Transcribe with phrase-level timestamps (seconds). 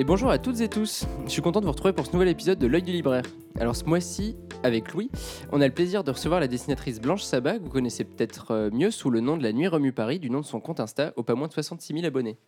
[0.00, 2.28] Et bonjour à toutes et tous, je suis content de vous retrouver pour ce nouvel
[2.28, 3.24] épisode de l'œil du libraire.
[3.58, 5.10] Alors ce mois-ci, avec Louis,
[5.52, 8.70] on a le plaisir de recevoir la dessinatrice Blanche Sabat, que vous connaissez peut-être euh,
[8.72, 11.12] mieux sous le nom de la Nuit Remue Paris, du nom de son compte Insta,
[11.16, 12.38] au pas moins de 66 000 abonnés.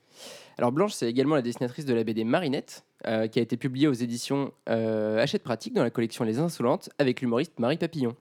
[0.57, 3.87] Alors Blanche, c'est également la dessinatrice de la BD Marinette, euh, qui a été publiée
[3.87, 8.17] aux éditions euh, Hachette Pratique dans la collection Les Insolentes, avec l'humoriste Marie Papillon.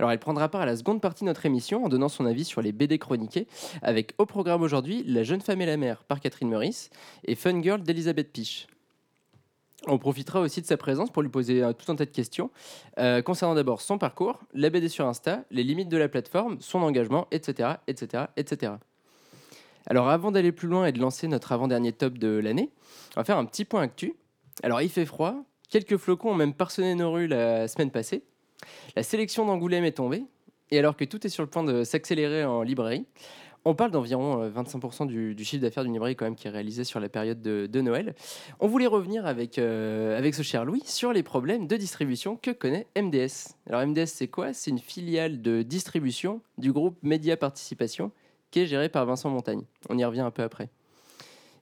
[0.00, 2.46] Alors elle prendra part à la seconde partie de notre émission en donnant son avis
[2.46, 3.46] sur les BD chroniqués,
[3.82, 6.88] avec au programme aujourd'hui La jeune femme et la mère par Catherine Meurice
[7.24, 8.66] et Fun Girl d'Elisabeth Piche.
[9.86, 12.50] On profitera aussi de sa présence pour lui poser euh, tout un tas de questions
[12.98, 16.78] euh, concernant d'abord son parcours, la BD sur Insta, les limites de la plateforme, son
[16.78, 17.68] engagement, etc.
[19.84, 22.70] Alors avant d'aller plus loin et de lancer notre avant-dernier top de l'année,
[23.16, 24.14] on va faire un petit point actu.
[24.62, 25.34] Alors il fait froid,
[25.68, 28.24] quelques flocons ont même parsemé nos rues la semaine passée.
[28.96, 30.24] La sélection d'Angoulême est tombée,
[30.70, 33.06] et alors que tout est sur le point de s'accélérer en librairie,
[33.64, 36.50] on parle d'environ euh, 25% du, du chiffre d'affaires d'une librairie quand même qui est
[36.50, 38.14] réalisé sur la période de, Noël.
[38.58, 42.50] On voulait revenir avec, euh, avec ce cher Louis sur les problèmes de distribution que
[42.50, 43.54] connaît MDS.
[43.66, 44.52] Alors MDS c'est quoi?
[44.52, 48.12] C'est une filiale de distribution du groupe Média Participation
[48.50, 49.62] qui est gérée par Vincent Montagne.
[49.88, 50.70] On y revient un peu après.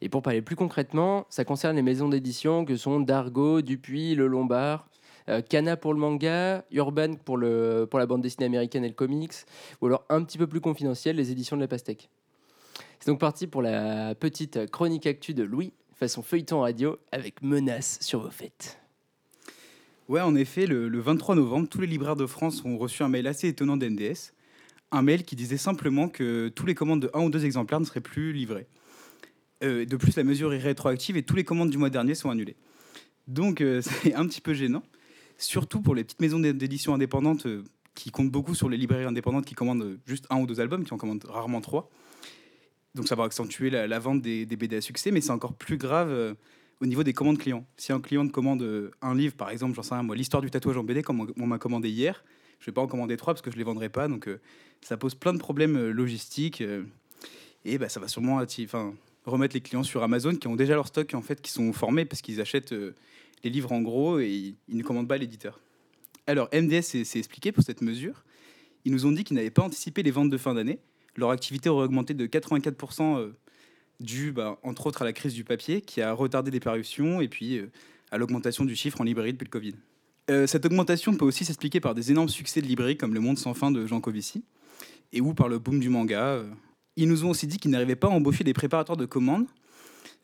[0.00, 4.28] Et pour parler plus concrètement, ça concerne les maisons d'édition que sont Dargaud, Dupuis, Le
[4.28, 4.88] Lombard,
[5.28, 9.34] euh, Kana pour le manga, Urban pour, la bande dessinée américaine et le comics,
[9.80, 12.08] ou alors un petit peu plus confidentiel, les éditions de la Pastèque.
[13.00, 17.98] C'est donc parti pour la petite chronique actu de Louis, façon feuilleton radio, avec menace
[18.00, 18.78] sur vos fêtes.
[20.08, 23.08] Ouais, en effet, le, le 23 novembre, tous les libraires de France ont reçu un
[23.08, 24.32] mail assez étonnant d'NDS.
[24.90, 27.84] Un mail qui disait simplement que tous les commandes de un ou deux exemplaires ne
[27.84, 28.66] seraient plus livrées.
[29.62, 32.30] Euh, de plus, la mesure est rétroactive et tous les commandes du mois dernier sont
[32.30, 32.56] annulées.
[33.26, 34.82] Donc, euh, c'est un petit peu gênant
[35.38, 39.46] surtout pour les petites maisons d'édition indépendantes euh, qui comptent beaucoup sur les librairies indépendantes
[39.46, 41.90] qui commandent euh, juste un ou deux albums, qui en commandent rarement trois.
[42.94, 46.10] Donc ça va accentuer la, vente des, BD à succès, mais c'est encore plus grave
[46.10, 46.34] euh,
[46.80, 47.64] au niveau des commandes clients.
[47.76, 50.76] Si un client commande un livre, par exemple, j'en sais rien, moi, l'histoire du tatouage
[50.76, 52.24] en BD, comme on, m'a commandé hier,
[52.58, 54.28] je vais pas en commander trois parce que je les vendrai pas, donc
[54.80, 56.62] ça pose plein de problèmes logistiques
[57.64, 58.40] et bah, ça va sûrement
[59.26, 62.04] remettre les clients sur Amazon qui ont déjà leur stock en fait qui sont formés
[62.04, 62.74] parce qu'ils achètent
[63.44, 65.60] les livres en gros et ils, ne commandent pas l'éditeur.
[66.26, 68.24] Alors, MDS s'est expliqué pour cette mesure.
[68.84, 70.78] Ils nous ont dit qu'ils n'avaient pas anticipé les ventes de fin d'année.
[71.16, 73.32] Leur activité aurait augmenté de 84%, euh,
[74.00, 77.28] dû, bah, entre autres, à la crise du papier, qui a retardé des parutions, et
[77.28, 77.70] puis euh,
[78.10, 79.74] à l'augmentation du chiffre en librairie depuis le Covid.
[80.30, 83.38] Euh, cette augmentation peut aussi s'expliquer par des énormes succès de librairies comme Le Monde
[83.38, 84.44] sans fin de Jean Covici,
[85.12, 86.44] et ou par le boom du manga.
[86.96, 89.46] Ils nous ont aussi dit qu'ils n'arrivaient pas à embaucher des préparateurs de commandes,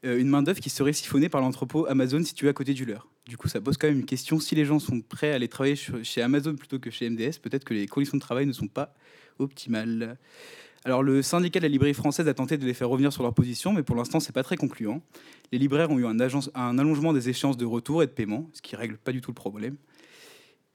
[0.05, 3.09] euh, une main-d'œuvre qui serait siphonnée par l'entrepôt Amazon situé à côté du leur.
[3.27, 4.39] Du coup, ça pose quand même une question.
[4.39, 7.65] Si les gens sont prêts à aller travailler chez Amazon plutôt que chez MDS, peut-être
[7.65, 8.95] que les conditions de travail ne sont pas
[9.39, 10.19] optimales.
[10.85, 13.33] Alors, le syndicat de la librairie française a tenté de les faire revenir sur leur
[13.33, 15.01] position, mais pour l'instant, c'est pas très concluant.
[15.51, 16.19] Les libraires ont eu un,
[16.79, 19.35] allongement des échéances de retour et de paiement, ce qui règle pas du tout le
[19.35, 19.77] problème.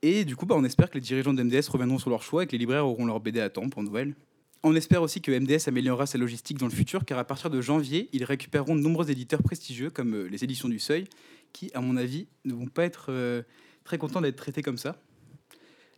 [0.02, 2.44] Et du coup, bah, on espère que les dirigeants de MDS reviendront sur leur choix
[2.44, 4.16] et que les libraires auront leur BD à temps pour Noël.
[4.62, 7.62] On espère aussi que MDS améliorera sa logistique dans le futur, car à partir de
[7.62, 11.06] janvier, ils récupéreront de nombreux éditeurs prestigieux, comme euh, les éditions du Seuil,
[11.54, 13.42] qui, à mon avis, ne vont pas être euh,
[13.86, 14.98] très contents d'être traités comme ça.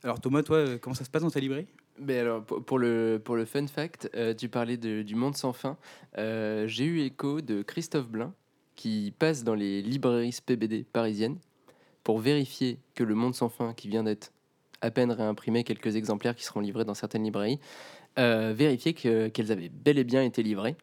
[0.03, 1.65] Alors Thomas, toi, euh, comment ça se passe dans ta librairie?
[1.99, 5.77] Mais alors, pour le, pour le fun fact, tu parlais du monde sans fin.
[6.15, 8.33] J'ai eu écho de Christophe Blain,
[8.75, 11.37] qui passe dans les librairies PBD parisiennes
[12.03, 14.31] pour vérifier que le monde sans fin, qui vient d'être
[14.81, 17.59] à peine réimprimé, quelques exemplaires qui seront livrés dans certaines librairies,
[18.19, 20.75] euh, vérifier que- qu'elles avaient bel et bien été livrées.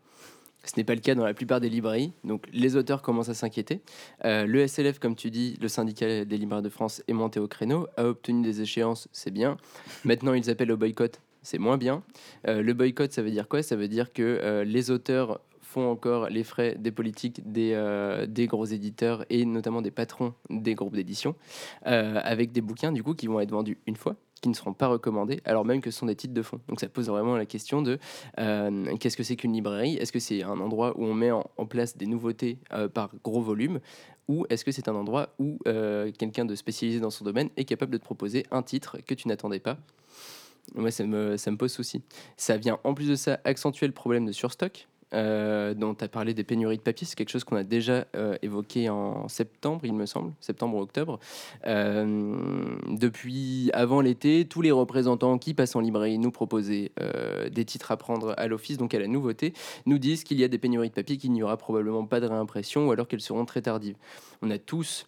[0.64, 3.34] Ce n'est pas le cas dans la plupart des librairies, donc les auteurs commencent à
[3.34, 3.80] s'inquiéter.
[4.24, 7.46] Euh, le SLF, comme tu dis, le syndicat des libraires de France est monté au
[7.48, 9.56] créneau, a obtenu des échéances, c'est bien.
[10.04, 12.02] Maintenant, ils appellent au boycott, c'est moins bien.
[12.46, 13.62] Euh, le boycott, ça veut dire quoi?
[13.62, 17.74] Ça veut dire que les auteurs font encore les frais des politiques des,
[18.28, 21.34] des gros éditeurs et notamment des patrons des groupes d'édition,
[21.82, 24.86] avec des bouquins du coup qui vont être vendus une fois qui ne seront pas
[24.88, 26.60] recommandés, alors même que ce sont des titres de fond.
[26.68, 27.98] Donc ça pose vraiment la question de
[28.38, 29.96] euh, qu'est-ce que c'est qu'une librairie?
[29.96, 33.42] Est-ce que c'est un endroit où on met en, place des nouveautés euh, par gros
[33.42, 33.80] volume?
[34.28, 37.64] Ou est-ce que c'est un endroit où euh, quelqu'un de spécialisé dans son domaine est
[37.64, 39.78] capable de te proposer un titre que tu n'attendais pas?
[40.74, 42.02] Moi, ça me, ça me pose souci.
[42.36, 44.86] Ça vient en plus de ça accentuer le problème de surstock.
[45.14, 48.06] Euh, dont tu as parlé des pénuries de papier, c'est quelque chose qu'on a déjà
[48.14, 51.18] euh, évoqué en septembre, il me semble, septembre ou octobre.
[51.66, 56.92] Euh, depuis avant l'été, tous les représentants qui passent en librairie nous proposaient
[57.50, 59.52] des titres à prendre à l'office, donc à la nouveauté,
[59.86, 62.26] nous disent qu'il y a des pénuries de papier, qu'il n'y aura probablement pas de
[62.26, 63.96] réimpression ou alors qu'elles seront très tardives.
[64.42, 65.06] On a tous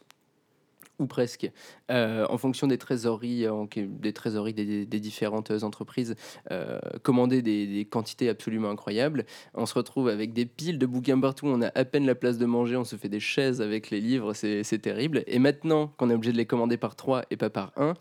[1.00, 1.50] ou presque,
[1.90, 6.14] euh, en fonction des trésoreries, en- des, trésoreries des, différentes entreprises,
[6.50, 9.24] euh, commander des, quantités absolument incroyables.
[9.54, 12.38] On se retrouve avec des piles de bouquins partout, on a à peine la place
[12.38, 15.24] de manger, on se fait des chaises avec les livres, c'est c'est terrible.
[15.26, 17.94] Et maintenant qu'on est obligé de les commander par trois et pas par un,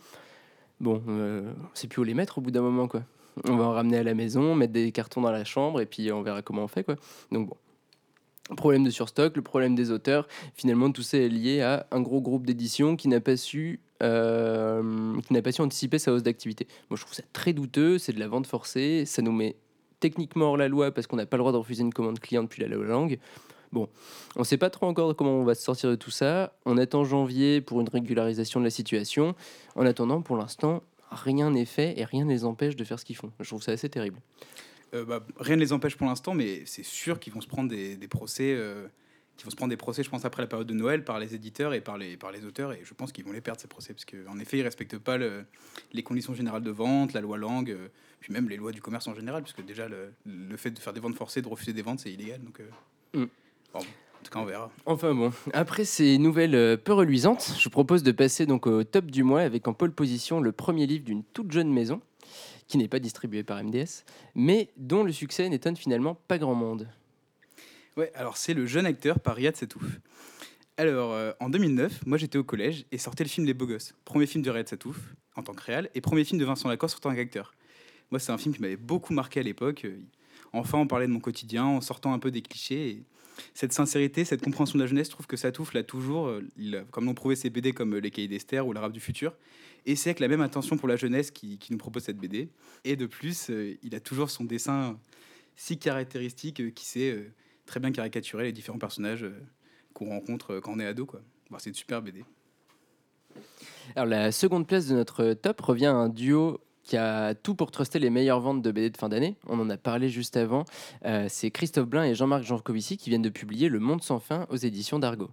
[0.81, 3.04] bon, euh, on sait plus où les mettre au bout d'un moment, quoi.
[3.48, 6.12] On va en ramener à la maison, mettre des cartons dans la chambre et puis
[6.12, 6.96] on verra comment on fait, quoi.
[7.31, 7.56] Donc bon.
[8.57, 12.19] Problème de surstock, le problème des auteurs, finalement tout ça est lié à un gros
[12.19, 16.68] groupe d'édition qui n'a pas su euh, qui n'a pas su anticiper sa hausse d'activité.
[16.90, 19.56] Moi je trouve ça très douteux, c'est de la vente forcée, ça nous met
[20.00, 22.44] techniquement hors la loi parce qu'on n'a pas le droit de refuser une commande client
[22.44, 23.19] depuis la langue.
[23.72, 23.88] Bon,
[24.36, 26.54] on ne sait pas trop encore comment on va se sortir de tout ça.
[26.66, 29.36] On attend janvier pour une régularisation de la situation.
[29.75, 30.81] En attendant, pour l'instant,
[31.12, 33.31] rien n'est fait et rien ne les empêche de faire ce qu'ils font.
[33.40, 34.19] Je trouve ça assez terrible.
[34.94, 37.69] Euh, bah, rien ne les empêche pour l'instant, mais c'est sûr qu'ils vont se prendre
[37.69, 38.53] des, des procès.
[38.57, 38.88] euh,
[39.45, 41.74] vont se prendre des procès, je pense, après la période de Noël par les éditeurs
[41.74, 42.74] et par les, par les auteurs.
[42.74, 44.97] Et je pense qu'ils vont les perdre, ces procès, parce qu'en effet, ils ne respectent
[44.97, 45.45] pas le-
[45.94, 47.88] les conditions générales de vente, la loi langue, euh,
[48.19, 50.91] puis même les lois du commerce en général, puisque déjà, le, le fait de faire
[50.91, 52.41] des ventes forcées, de refuser des ventes, c'est illégal.
[52.44, 52.65] Donc, euh,
[53.13, 53.27] Mm.
[53.74, 54.69] bon, en tout cas, on verra.
[54.86, 59.06] Enfin bon, après ces nouvelles peu reluisantes, je vous propose de passer donc au top
[59.06, 62.01] du mois avec en pole position le premier livre d'une toute jeune maison,
[62.69, 64.06] qui n'est pas distribué par MDS,
[64.36, 66.88] mais dont le succès n'étonne finalement pas grand monde.
[67.98, 69.83] Ouais, alors c'est le jeune acteur par Riyad Satouf.
[70.77, 73.94] Alors, euh, en 2009, moi j'étais au collège et sortait le film Les Beaux Gosses.
[74.06, 74.98] Premier film de Riyad Satouf
[75.36, 77.54] en tant que réal et premier film de Vincent Lacoste en tant qu'acteur.
[78.12, 79.86] Moi, c'est un film qui m'avait beaucoup marqué à l'époque.
[80.54, 82.89] Enfin, on parlait de mon quotidien en sortant un peu des clichés.
[82.89, 83.04] Et
[83.54, 86.42] cette sincérité, cette compréhension de la jeunesse, je trouve que Satouf l'a toujours, euh,
[86.92, 89.33] comme l'ont prouvé ses BD comme euh, Les Cahiers d'Esther ou L'Arabe du futur.
[89.89, 92.51] Et c'est avec la même intention pour la jeunesse qui, nous propose cette BD.
[92.83, 95.00] Et de plus, euh, il a toujours son dessin
[95.56, 97.33] si caractéristique euh, qui sait euh,
[97.65, 99.25] très bien caricaturer les différents personnages
[99.95, 101.07] qu'on rencontre quand on est ado.
[101.07, 101.21] Quoi.
[101.57, 102.24] C'est une super BD.
[103.95, 107.71] Alors la seconde place de notre top revient à un duo qui a tout pour
[107.71, 109.38] truster les meilleures ventes de BD de fin d'année.
[109.47, 110.65] On en a parlé juste avant.
[111.27, 114.56] C'est Christophe Blain et Jean-Marc Jancovici qui viennent de publier Le Monde sans fin aux
[114.56, 115.30] éditions d'Argo.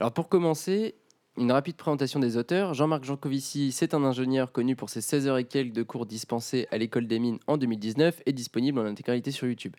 [0.00, 0.94] Alors pour commencer,
[1.38, 2.74] une rapide présentation des auteurs.
[2.74, 6.66] Jean-Marc Jancovici, c'est un ingénieur connu pour ses 16 heures et quelques de cours dispensés
[6.70, 9.76] à l'école des mines en 2019 et disponible en intégralité sur YouTube.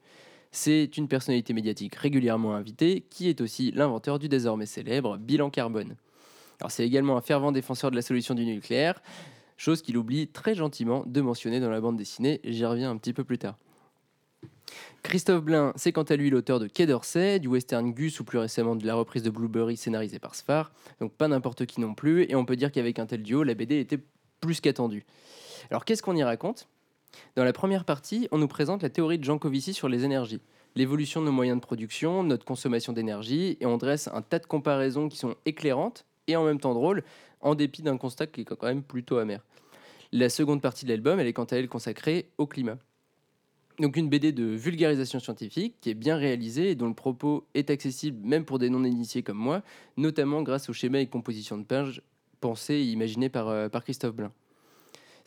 [0.51, 5.95] C'est une personnalité médiatique régulièrement invitée qui est aussi l'inventeur du désormais célèbre bilan carbone.
[6.59, 9.01] Alors c'est également un fervent défenseur de la solution du nucléaire,
[9.57, 13.13] chose qu'il oublie très gentiment de mentionner dans la bande dessinée, j'y reviens un petit
[13.13, 13.57] peu plus tard.
[15.03, 18.37] Christophe Blain, c'est quant à lui l'auteur de Quai d'Orsay, du western Gus ou plus
[18.37, 22.23] récemment de la reprise de Blueberry scénarisée par Sfar, donc pas n'importe qui non plus,
[22.29, 23.99] et on peut dire qu'avec un tel duo, la BD était
[24.41, 25.05] plus qu'attendue.
[25.69, 26.67] Alors qu'est-ce qu'on y raconte?
[27.35, 29.39] Dans la première partie, on nous présente la théorie de Jean
[29.71, 30.41] sur les énergies,
[30.75, 34.45] l'évolution de nos moyens de production, notre consommation d'énergie, et on dresse un tas de
[34.45, 37.03] comparaisons qui sont éclairantes et en même temps drôles,
[37.41, 39.43] en dépit d'un constat qui est quand même plutôt amer.
[40.11, 42.77] La seconde partie de l'album, elle est quant à elle consacrée au climat.
[43.79, 47.69] Donc une BD de vulgarisation scientifique qui est bien réalisée et dont le propos est
[47.69, 49.61] accessible même pour des non-initiés comme moi,
[49.97, 52.01] notamment grâce au schéma et composition de pages
[52.39, 54.31] pensés et imaginés par, euh, par Christophe Blain.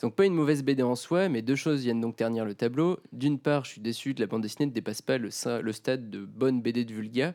[0.03, 2.99] Donc pas une mauvaise BD en soi, mais deux choses viennent donc ternir le tableau.
[3.13, 6.25] D'une part, je suis déçu que la bande dessinée ne dépasse pas le, stade de
[6.25, 7.35] bonne BD de Vulga.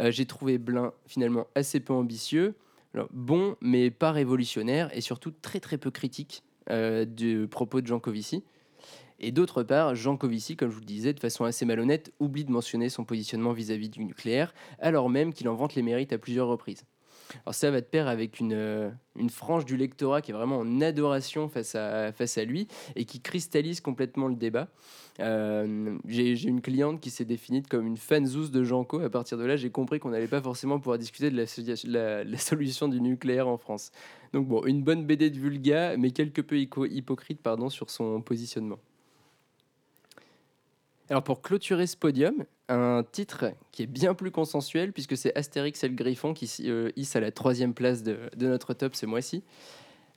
[0.00, 2.54] Euh, J'ai trouvé Blain finalement assez peu ambitieux,
[3.12, 8.00] bon mais pas révolutionnaire et surtout très très peu critique euh, du propos de Jean
[8.00, 8.42] Covici.
[9.18, 12.44] Et d'autre part, Jean Covici, comme je vous le disais, de façon assez malhonnête, oublie
[12.44, 16.18] de mentionner son positionnement vis-à-vis du nucléaire, alors même qu'il en vante les mérites à
[16.18, 16.84] plusieurs reprises.
[17.44, 20.58] Alors ça va de pair avec une, euh, une frange du lectorat qui est vraiment
[20.58, 24.68] en adoration face à, face à lui et qui cristallise complètement le débat.
[25.18, 29.00] Euh, j'ai une cliente qui s'est définie comme une fanzous de Janco.
[29.00, 32.88] À partir de là, j'ai compris qu'on n'allait pas forcément pouvoir discuter de la, solution
[32.88, 33.90] du nucléaire en France.
[34.32, 38.20] Donc bon, une bonne BD de Vulga, mais quelque peu hypo- hypocrite pardon, sur son
[38.20, 38.78] positionnement.
[41.08, 45.84] Alors pour clôturer ce podium, un titre qui est bien plus consensuel puisque c'est Astérix
[45.84, 49.44] et le Griffon qui euh, hisse à la troisième place de, notre top ce mois-ci.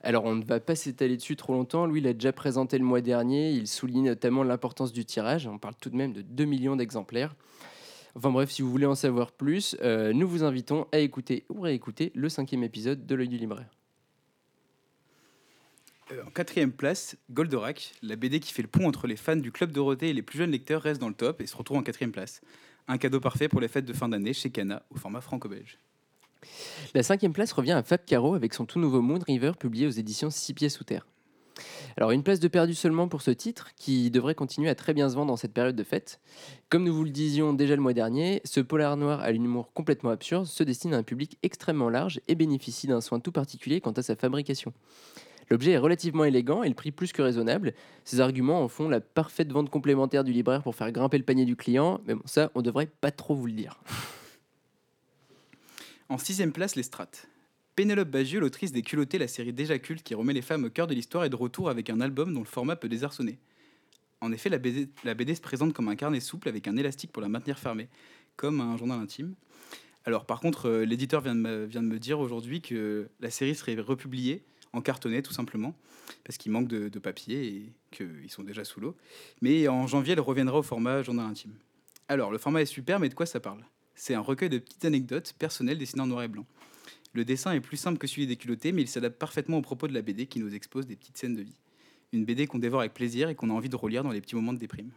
[0.02, 2.84] Alors on ne va pas s'étaler dessus trop longtemps, lui il a déjà présenté le
[2.84, 6.44] mois dernier, il souligne notamment l'importance du tirage, on parle tout de même de 2
[6.44, 7.36] millions d'exemplaires.
[8.16, 11.60] Enfin bref, si vous voulez en savoir plus, euh, nous vous invitons à écouter ou
[11.60, 13.79] réécouter le cinquième épisode de l'œil du libraire.
[16.12, 19.52] Euh, en quatrième place, Goldorak, la BD qui fait le pont entre les fans du
[19.52, 21.82] Club Dorothée et les plus jeunes lecteurs, reste dans le top et se retrouve en
[21.82, 22.40] quatrième place.
[22.88, 25.78] Un cadeau parfait pour les fêtes de fin d'année chez Cana, au format franco-belge.
[26.94, 29.90] La cinquième place revient à Fab Caro avec son tout nouveau Moon River publié aux
[29.90, 31.06] éditions Six Pieds sous terre.
[31.98, 35.10] Alors une place de perdu seulement pour ce titre, qui devrait continuer à très bien
[35.10, 36.20] se vendre dans cette période de fête.
[36.70, 40.10] Comme nous vous le disions déjà le mois dernier, ce polar noir à l'humour complètement
[40.10, 43.92] absurde se destine à un public extrêmement large et bénéficie d'un soin tout particulier quant
[43.92, 44.72] à sa fabrication.
[45.50, 47.74] L'objet est relativement élégant et le prix plus que raisonnable.
[48.04, 51.44] Ces arguments en font la parfaite vente complémentaire du libraire pour faire grimper le panier
[51.44, 53.80] du client, mais bon, ça, on devrait pas trop vous le dire.
[56.08, 57.28] En sixième place, les strates.
[57.74, 60.86] Pénélope Bagieux, l'autrice des Culottés, la série déjà culte qui remet les femmes au cœur
[60.86, 63.38] de l'histoire, est de retour avec un album dont le format peut désarçonner.
[64.20, 67.28] En effet, la BD, se présente comme un carnet souple avec un élastique pour la
[67.28, 67.88] maintenir fermée,
[68.36, 69.34] comme un journal intime.
[70.04, 71.40] Alors par contre, euh, l'éditeur vient de
[71.80, 75.74] me dire aujourd'hui que la série serait republiée en cartonnet tout simplement,
[76.24, 78.96] parce qu'il manque de, de papier et qu'ils sont déjà sous l'eau.
[79.40, 81.54] Mais en janvier, elle reviendra au format journal intime.
[82.08, 83.64] Alors le format est super, mais de quoi ça parle?
[83.94, 86.46] C'est un recueil de petites anecdotes personnelles dessinées en noir et blanc.
[87.12, 89.88] Le dessin est plus simple que celui des culottés, mais il s'adapte parfaitement au propos
[89.88, 91.56] de la BD qui nous expose des petites scènes de vie.
[92.12, 94.36] Une BD qu'on dévore avec plaisir et qu'on a envie de relire dans les petits
[94.36, 94.90] moments de déprime.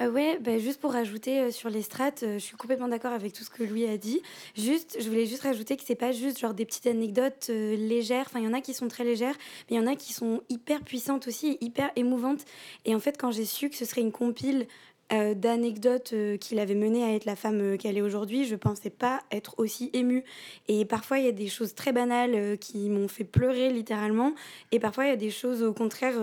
[0.00, 3.12] Euh, ouais, bah, juste pour rajouter euh, sur les strates, euh, je suis complètement d'accord
[3.12, 4.22] avec tout ce que Louis a dit.
[4.56, 8.26] Juste, je voulais juste rajouter que c'est pas juste genre des petites anecdotes euh, légères.
[8.28, 9.34] Enfin, il y en a qui sont très légères,
[9.68, 12.44] mais il y en a qui sont hyper puissantes aussi, hyper émouvantes.
[12.84, 14.66] Et en fait, quand j'ai su que ce serait une compile
[15.10, 19.22] d'anecdotes euh, qu'il avait mené à être la femme qu'elle est aujourd'hui, je pensais pas
[19.32, 20.22] être aussi émue.
[20.68, 24.34] Et parfois, il y a des choses très banales qui m'ont fait pleurer littéralement.
[24.70, 26.14] Et parfois, il y a des choses au contraire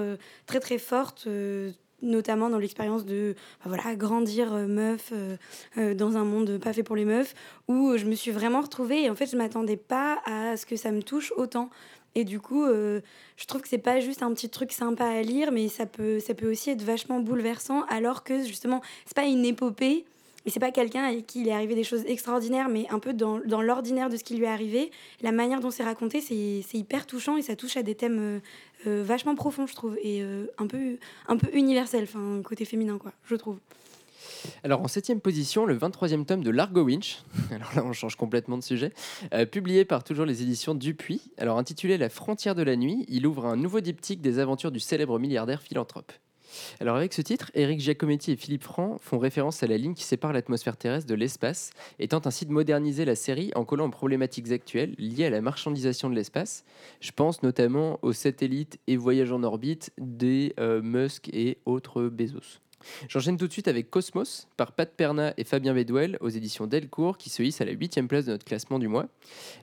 [0.45, 1.27] très très fortes.
[2.05, 5.35] Notamment dans l'expérience de bah voilà, grandir euh, meuf euh,
[5.77, 7.33] euh, dans un monde pas fait pour les meufs,
[7.67, 10.75] où je me suis vraiment retrouvée et en fait je m'attendais pas à ce que
[10.75, 11.69] ça me touche autant.
[12.17, 15.51] Et du coup, je trouve que c'est pas juste un petit truc sympa à lire,
[15.51, 19.43] mais ça peut, ça peut aussi être vachement bouleversant, alors que justement, c'est pas une
[19.43, 20.05] épopée,
[20.45, 23.13] et c'est pas quelqu'un à qui il est arrivé des choses extraordinaires, mais un peu
[23.13, 24.91] dans, dans l'ordinaire de ce qui lui est arrivé.
[25.21, 28.39] La manière dont c'est raconté, c'est hyper touchant et ça touche à des thèmes euh,
[28.87, 30.97] euh, vachement profonds, je trouve, et euh, un, peu,
[31.27, 33.57] un peu universel, enfin, côté féminin, quoi, je trouve.
[34.63, 38.57] Alors en septième position, le 23e tome de Largo Winch, alors là on change complètement
[38.57, 38.91] de sujet,
[39.51, 43.45] publié par toujours les éditions Dupuis, alors intitulé La frontière de la nuit, il ouvre
[43.45, 46.11] un nouveau diptyque des aventures du célèbre milliardaire philanthrope.
[46.79, 50.03] Alors avec ce titre, Eric Giacometti et Philippe Franc font référence à la ligne qui
[50.03, 53.91] sépare l'atmosphère terrestre de l'espace et tentent ainsi de moderniser la série en collant aux
[53.91, 56.65] problématiques actuelles liées à la marchandisation de l'espace.
[56.99, 62.59] Je pense notamment aux satellites et voyages en orbite des euh, Musk et autres Bezos.
[63.07, 67.17] J'enchaîne tout de suite avec Cosmos par Pat Perna et Fabien Bedwell aux éditions Delcourt
[67.17, 69.07] qui se hissent à la 8 place de notre classement du mois.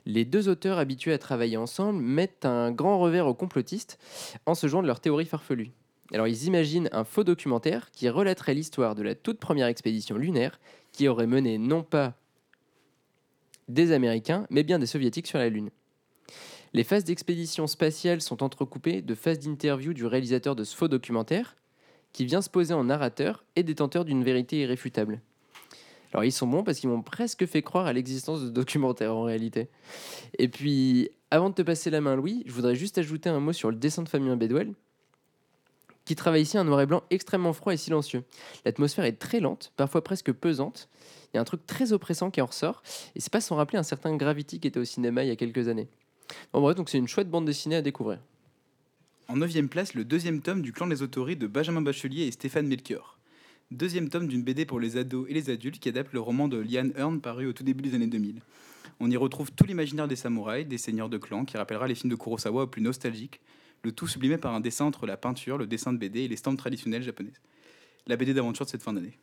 [0.05, 3.97] Les deux auteurs habitués à travailler ensemble mettent un grand revers aux complotistes
[4.45, 5.71] en se jouant de leur théorie farfelue.
[6.13, 10.59] Alors ils imaginent un faux documentaire qui relaterait l'histoire de la toute première expédition lunaire
[10.91, 12.15] qui aurait mené non pas
[13.67, 15.71] des Américains mais bien des Soviétiques sur la Lune.
[16.73, 21.55] Les phases d'expédition spatiale sont entrecoupées de phases d'interview du réalisateur de ce faux documentaire
[22.13, 25.19] qui vient se poser en narrateur et détenteur d'une vérité irréfutable.
[26.13, 29.15] Alors ils sont bons parce qu'ils m'ont presque fait croire à l'existence de ce documentaire
[29.15, 29.67] en réalité.
[30.37, 33.53] Et puis, avant de te passer la main Louis, je voudrais juste ajouter un mot
[33.53, 34.73] sur le dessin de Fabien Bedwell,
[36.05, 38.23] qui travaille ici un noir et blanc extrêmement froid et silencieux.
[38.65, 40.89] L'atmosphère est très lente, parfois presque pesante.
[41.33, 42.83] Il y a un truc très oppressant qui en ressort,
[43.15, 45.35] et c'est pas sans rappeler un certain Gravity qui était au cinéma il y a
[45.35, 45.87] quelques années.
[46.51, 48.19] En bref, donc c'est une chouette bande dessinée à découvrir.
[49.27, 52.67] En neuvième place, le deuxième tome du clan des autories de Benjamin Bachelier et Stéphane
[52.67, 53.17] Melchior.
[53.71, 56.57] Deuxième tome d'une BD pour les ados et les adultes qui adapte le roman de
[56.57, 58.41] Liane Hearn paru au tout début des années 2000.
[58.99, 62.11] On y retrouve tout l'imaginaire des samouraïs, des seigneurs de clans, qui rappellera les films
[62.11, 63.39] de Kurosawa au plus nostalgiques,
[63.83, 66.37] le tout sublimé par un dessin entre la peinture, le dessin de BD et les
[66.37, 67.39] stamps traditionnelles japonaises.
[68.07, 69.17] La BD d'aventure de cette fin d'année.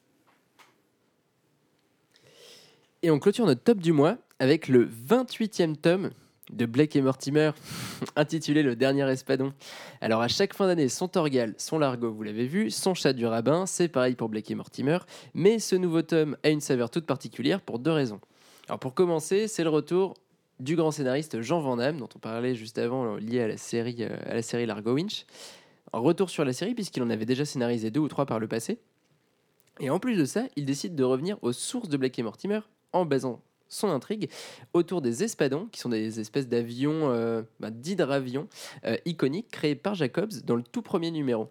[3.02, 6.10] Et on clôture notre top du mois avec le 28e tome
[6.52, 7.52] de Blake et Mortimer,
[8.16, 9.54] intitulé Le Dernier Espadon.
[10.00, 13.24] Alors à chaque fin d'année, son Torgal, son Largo, vous l'avez vu, son chat du
[13.24, 14.98] rabbin, c'est pareil pour Blake et Mortimer,
[15.32, 18.20] mais ce nouveau tome a une saveur toute particulière pour deux raisons.
[18.68, 20.14] Alors pour commencer, c'est le retour
[20.60, 23.56] du grand scénariste Jean Van Damme, dont on parlait juste avant, euh, lié à la
[23.56, 25.26] série, euh, à la série Largo Winch.
[25.92, 28.46] Un retour sur la série, puisqu'il en avait déjà scénarisé deux ou trois par le
[28.46, 28.78] passé.
[29.80, 32.60] Et en plus de ça, il décide de revenir aux sources de Blake et Mortimer
[32.92, 34.28] en basant son intrigue
[34.74, 38.48] autour des espadons, qui sont des espèces d'avions, euh, bah, d'hydravions
[39.06, 41.48] iconiques créés par Jacobs dans le tout premier numéro.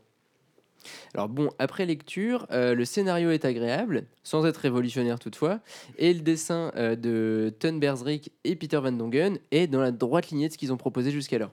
[1.13, 5.59] Alors bon, après lecture, euh, le scénario est agréable, sans être révolutionnaire toutefois,
[5.97, 10.29] et le dessin euh, de Ton Bersrick et Peter Van Dongen est dans la droite
[10.29, 11.51] lignée de ce qu'ils ont proposé jusqu'alors.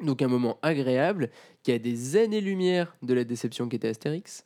[0.00, 1.30] Donc un moment agréable
[1.62, 4.44] qui a des années-lumière de la déception qu'était Astérix.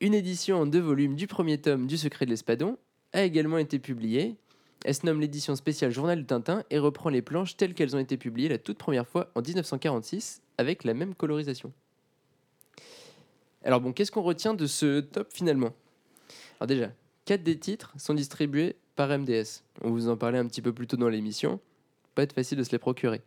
[0.00, 2.78] Une édition en deux volumes du premier tome du Secret de l'Espadon
[3.12, 4.36] a également été publiée.
[4.84, 7.98] Elle se nomme l'édition spéciale Journal de Tintin et reprend les planches telles qu'elles ont
[7.98, 11.72] été publiées la toute première fois en 1946 avec la même colorisation.
[13.62, 15.72] Alors bon, qu'est-ce qu'on retient de ce top finalement?
[16.58, 16.92] Alors déjà,
[17.26, 19.62] 4 des titres sont distribués par MDS.
[19.82, 21.60] On vous en parlait un petit peu plus tôt dans l'émission.
[22.14, 23.20] Pas être facile de se les procurer.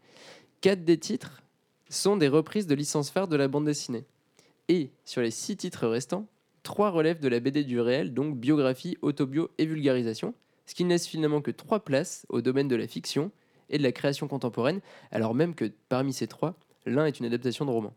[0.61, 1.43] 4 des titres
[1.89, 4.05] sont des reprises de licences phares de la bande dessinée.
[4.69, 6.27] Et sur les 6 titres restants,
[6.63, 10.33] 3 relèvent de la BD du réel, donc biographie, autobio et vulgarisation,
[10.65, 13.31] ce qui ne laisse finalement que 3 places au domaine de la fiction
[13.69, 14.79] et de la création contemporaine,
[15.11, 17.93] alors même que parmi ces trois, l'un est une adaptation de roman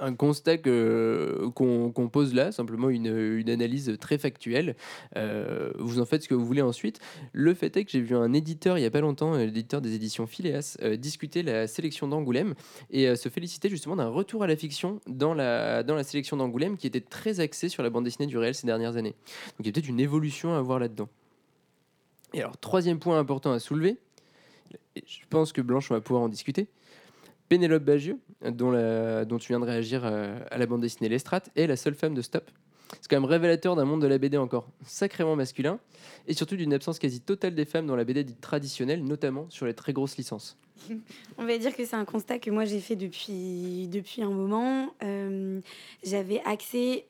[0.00, 4.76] un constat qu'on pose là, simplement une, analyse très factuelle.
[5.16, 7.00] Euh, vous en faites ce que vous voulez ensuite.
[7.32, 9.80] Le fait est que j'ai vu un éditeur il n'y a pas longtemps, euh, l'éditeur
[9.80, 12.54] des éditions Phileas, euh, discuter la sélection d'Angoulême
[12.90, 16.76] et se féliciter justement d'un retour à la fiction dans la, dans la sélection d'Angoulême
[16.76, 19.14] qui était très axée sur la bande dessinée du réel ces dernières années.
[19.58, 21.08] Donc il y a peut-être une évolution à voir là-dedans.
[22.34, 23.96] Et alors, troisième point important à soulever,
[24.96, 26.68] je pense que Blanche, va pouvoir en discuter.
[27.48, 31.76] Pénélope Bagieux, dont, tu viens de réagir euh, à la bande dessinée Lestrade, est la
[31.76, 32.50] seule femme de Stop.
[33.00, 35.80] C'est quand même révélateur d'un monde de la BD encore sacrément masculin
[36.28, 39.66] et surtout d'une absence quasi totale des femmes dans la BD dite traditionnelle, notamment sur
[39.66, 40.56] les très grosses licences.
[41.38, 44.94] On va dire que c'est un constat que moi j'ai fait depuis, depuis un moment.
[45.02, 45.60] Euh,
[46.04, 47.06] j'avais axé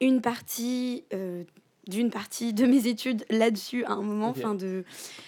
[0.00, 1.44] une partie euh,
[1.88, 4.30] d'une partie de mes études là-dessus à un moment.
[4.30, 4.84] Enfin de,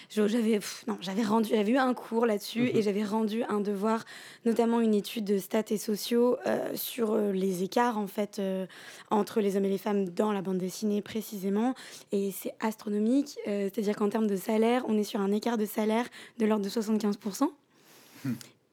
[0.09, 2.81] j'avais non, j'avais rendu, j'avais eu un cours là-dessus et mhm.
[2.81, 4.05] j'avais rendu un devoir,
[4.45, 8.65] notamment une étude de stats et sociaux euh, sur euh, les écarts en fait euh,
[9.09, 11.75] entre les hommes et les femmes dans la bande dessinée précisément.
[12.11, 16.05] Et c'est astronomique, c'est-à-dire qu'en termes de salaire, on est sur un écart de salaire
[16.37, 17.17] de l'ordre de 75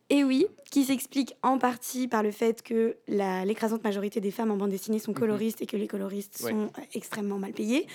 [0.08, 4.56] et oui, qui s'explique en partie par le fait que l'écrasante majorité des femmes en
[4.56, 5.18] bande dessinée sont mhm.
[5.18, 7.86] coloristes et que les coloristes sont extrêmement mal payés.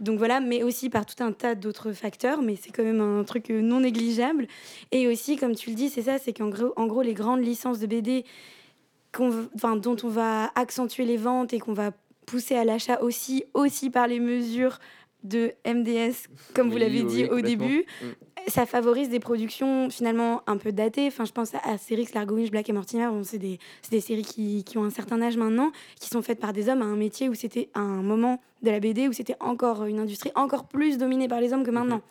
[0.00, 3.22] Donc voilà, mais aussi par tout un tas d'autres facteurs, mais c'est quand même un
[3.22, 4.48] truc non négligeable.
[4.90, 7.44] Et aussi, comme tu le dis, c'est ça, c'est qu'en gros, en gros, les grandes
[7.44, 8.24] licences de BD
[9.54, 11.92] enfin, dont on va accentuer les ventes et qu'on va
[12.26, 14.78] pousser à l'achat aussi, aussi par les mesures
[15.22, 18.06] de MDS, comme vous l'avez dit au début, mm.
[18.48, 21.06] Ça favorise des productions finalement un peu datées.
[21.06, 23.06] Enfin, je pense à Cérix, Largowinch, Black et Mortimer.
[23.06, 23.58] Bon, c'est des,
[23.90, 26.82] des, séries qui, qui, ont un certain âge maintenant, qui sont faites par des hommes
[26.82, 30.32] à un métier où c'était un moment de la BD où c'était encore une industrie
[30.34, 31.78] encore plus dominée par les hommes que mhm.
[31.78, 32.02] maintenant.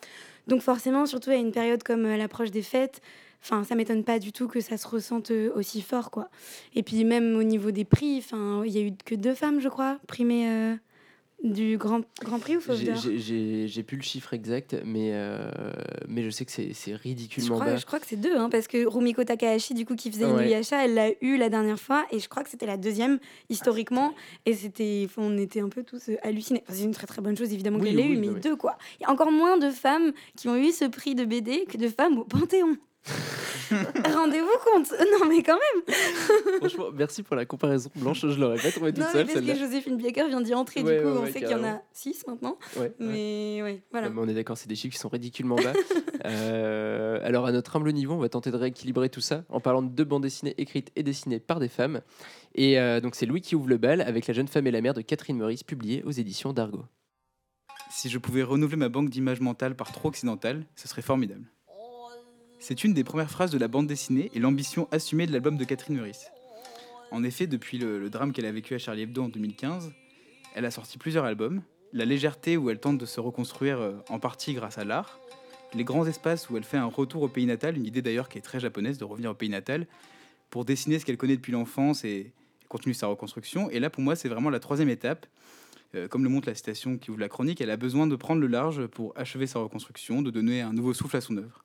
[0.46, 3.00] Donc forcément, surtout à une période comme euh, l'approche des fêtes,
[3.42, 6.28] enfin ça m'étonne pas du tout que ça se ressente euh, aussi fort quoi.
[6.74, 9.60] Et puis même au niveau des prix, enfin il y a eu que deux femmes
[9.60, 10.48] je crois primées.
[10.48, 10.76] Euh,
[11.44, 15.50] du Grand, Grand Prix ou Fauve J'ai plus le chiffre exact, mais, euh,
[16.08, 17.76] mais je sais que c'est ridiculement je crois, bas.
[17.76, 20.44] Je crois que c'est deux, hein, parce que Rumiko Takahashi, du coup, qui faisait ouais.
[20.44, 23.18] Inuyasha, elle l'a eu la dernière fois, et je crois que c'était la deuxième
[23.50, 24.14] historiquement,
[24.46, 26.64] et c'était, on était un peu tous euh, hallucinés.
[26.68, 28.78] c'est une très très bonne chose, évidemment, qu'elle l'ait eu, mais deux, quoi.
[28.98, 31.76] Il y a encore moins de femmes qui ont eu ce prix de BD que
[31.76, 32.76] de femmes au Panthéon.
[33.70, 35.96] Rendez-vous compte Non, mais quand même
[36.58, 39.26] Franchement, merci pour la comparaison blanche, je l'aurais pas trouvé toute non, seule.
[39.26, 41.82] Parce que Joséphine Biecker vient d'y entrer, du coup, on sait qu'il y en a
[41.92, 42.58] 6 maintenant.
[42.98, 44.10] mais ouais, voilà.
[44.10, 45.72] mais on est d'accord, c'est des chiffres qui sont ridiculement bas.
[46.26, 49.82] Euh, alors, à notre humble niveau, on va tenter de rééquilibrer tout ça en parlant
[49.82, 52.00] de deux bandes dessinées écrites et dessinées par des femmes.
[52.54, 54.80] Et euh, donc, c'est Louis qui ouvre le bal avec La jeune femme et la
[54.80, 56.84] mère de Catherine Meurice, publiée aux éditions d'Argo.
[57.90, 61.44] Si je pouvais renouveler ma banque d'images mentales par trop occidentale, ce serait formidable.
[62.66, 65.64] C'est une des premières phrases de la bande dessinée et l'ambition assumée de l'album de
[65.64, 66.30] Catherine Meurice.
[67.10, 69.92] En effet, depuis le, drame qu'elle a vécu à Charlie Hebdo en 2015,
[70.54, 71.60] elle a sorti plusieurs albums.
[71.92, 75.20] La légèreté où elle tente de se reconstruire euh, en partie grâce à l'art.
[75.74, 78.38] Les grands espaces où elle fait un retour au pays natal, une idée d'ailleurs qui
[78.38, 79.86] est très japonaise de revenir au pays natal,
[80.48, 82.32] pour dessiner ce qu'elle connaît depuis l'enfance et,
[82.70, 83.68] continuer sa reconstruction.
[83.68, 85.26] Et là, pour moi, c'est vraiment la troisième étape.
[85.94, 88.40] Euh, comme le montre la citation qui ouvre la chronique, elle a besoin de prendre
[88.40, 91.63] le large pour achever sa reconstruction, de donner un nouveau souffle à son œuvre.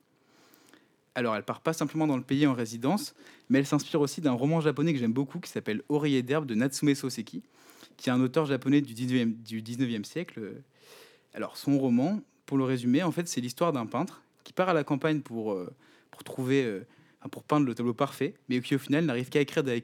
[1.20, 3.14] Alors, elle part pas simplement dans le pays en résidence,
[3.50, 6.56] mais elle s'inspire aussi d'un roman japonais que j'aime beaucoup qui s'appelle Oreiller d'herbe de
[6.56, 7.44] Natsume Soseki,
[7.98, 10.40] qui est un auteur japonais du 19e, du 19e siècle.
[11.34, 14.74] Alors, son roman, pour le résumer, en fait, c'est l'histoire d'un peintre qui part à
[14.74, 15.70] la campagne pour, euh,
[16.10, 16.88] pour trouver, euh,
[17.34, 19.84] pour peindre le tableau parfait, mais qui au final n'arrive qu'à écrire des.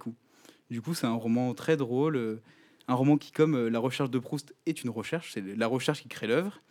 [0.69, 2.41] Du coup, c'est un roman très drôle, euh,
[2.87, 6.07] un roman qui, comme La recherche de Proust, est une recherche, c'est la recherche qui
[6.07, 6.61] crée l'œuvre.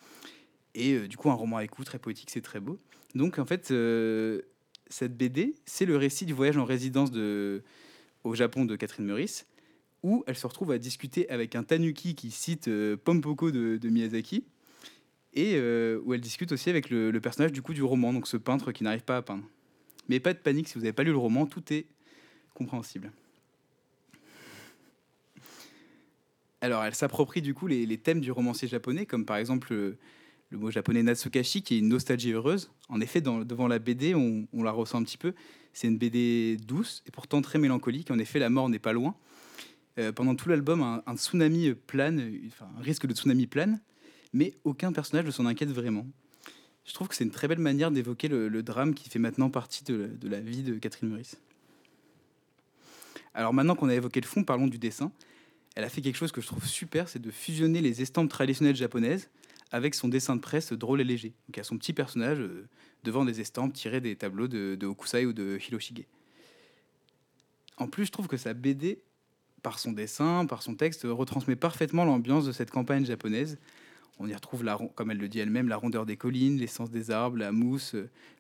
[0.75, 2.79] Et du coup, un roman haïku très poétique, c'est très beau.
[3.15, 3.71] Donc, en fait,
[4.95, 7.65] cette BD, c'est le récit du voyage en résidence de,
[8.23, 9.45] au Japon de Catherine Meurice,
[10.05, 14.45] où elle se retrouve à discuter avec un tanuki qui cite euh, Pompoko de, Miyazaki,
[15.33, 18.37] et euh, où elle discute aussi avec le, personnage du coup du roman, donc ce
[18.37, 19.43] peintre qui n'arrive pas à peindre.
[20.09, 21.87] Mais pas de panique, si vous n'avez pas lu le roman, tout est
[22.55, 23.11] compréhensible.
[26.61, 29.97] Alors, elle s'approprie du coup les, thèmes du romancier japonais, comme par exemple
[30.55, 32.71] le, mot japonais natsukashi, qui est une nostalgie heureuse.
[32.89, 35.35] En effet, devant la BD, on, la ressent un petit peu.
[35.73, 38.11] C'est une BD douce et pourtant très mélancolique.
[38.11, 39.15] En effet, la mort n'est pas loin.
[39.99, 43.81] Euh, pendant tout l'album, un, tsunami plane, enfin, un risque de tsunami plane,
[44.33, 46.07] mais aucun personnage ne s'en inquiète vraiment.
[46.85, 49.85] Je trouve que c'est une très belle manière d'évoquer le, drame qui fait maintenant partie
[49.85, 51.37] de, de la vie de Catherine Meurice.
[53.35, 55.11] Alors maintenant qu'on a évoqué le fond, parlons du dessin.
[55.77, 58.77] Elle a fait quelque chose que je trouve super, c'est de fusionner les estampes traditionnelles
[58.77, 59.29] japonaises
[59.75, 61.31] avec son dessin de presse drôle et léger.
[61.31, 62.69] Donc il y a son petit personnage euh,
[63.03, 66.07] devant des estampes tirées des tableaux de, de, Okusai ou de Hiroshige.
[67.79, 69.01] En plus, je trouve que sa BD,
[69.65, 73.59] par son dessin, par son texte, retransmet parfaitement l'ambiance de cette campagne japonaise.
[74.21, 77.11] On y retrouve, la, comme elle le dit elle-même, la rondeur des collines, l'essence des
[77.11, 77.97] arbres, la mousse,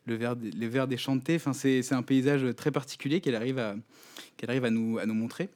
[0.06, 1.34] le vert, les verts déchantés.
[1.34, 5.48] Enfin, c'est un paysage très particulier qu'elle arrive, à nous montrer.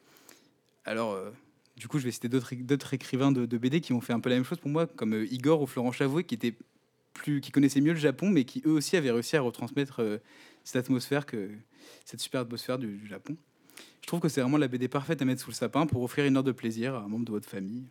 [0.84, 1.30] Alors, euh,
[1.78, 4.36] du coup, je vais citer d'autres écrivains de, BD qui ont fait un peu la
[4.36, 6.54] même chose pour moi, comme euh, Igor ou Florent Chavouet, qui étaient
[7.14, 10.18] plus, qui connaissaient mieux le Japon, mais qui eux aussi avaient réussi à retransmettre euh,
[10.64, 11.24] cette atmosphère,
[12.04, 13.36] cette super atmosphère du, Japon.
[14.02, 16.24] Je trouve que c'est vraiment la BD parfaite à mettre sous le sapin pour offrir
[16.24, 17.84] une heure de plaisir à un membre de votre famille.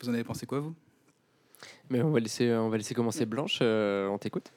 [0.00, 0.74] Vous en avez pensé quoi, vous?
[1.90, 3.58] Mais on va laisser, on va laisser commencer Blanche.
[3.60, 4.52] Euh, on t'écoute.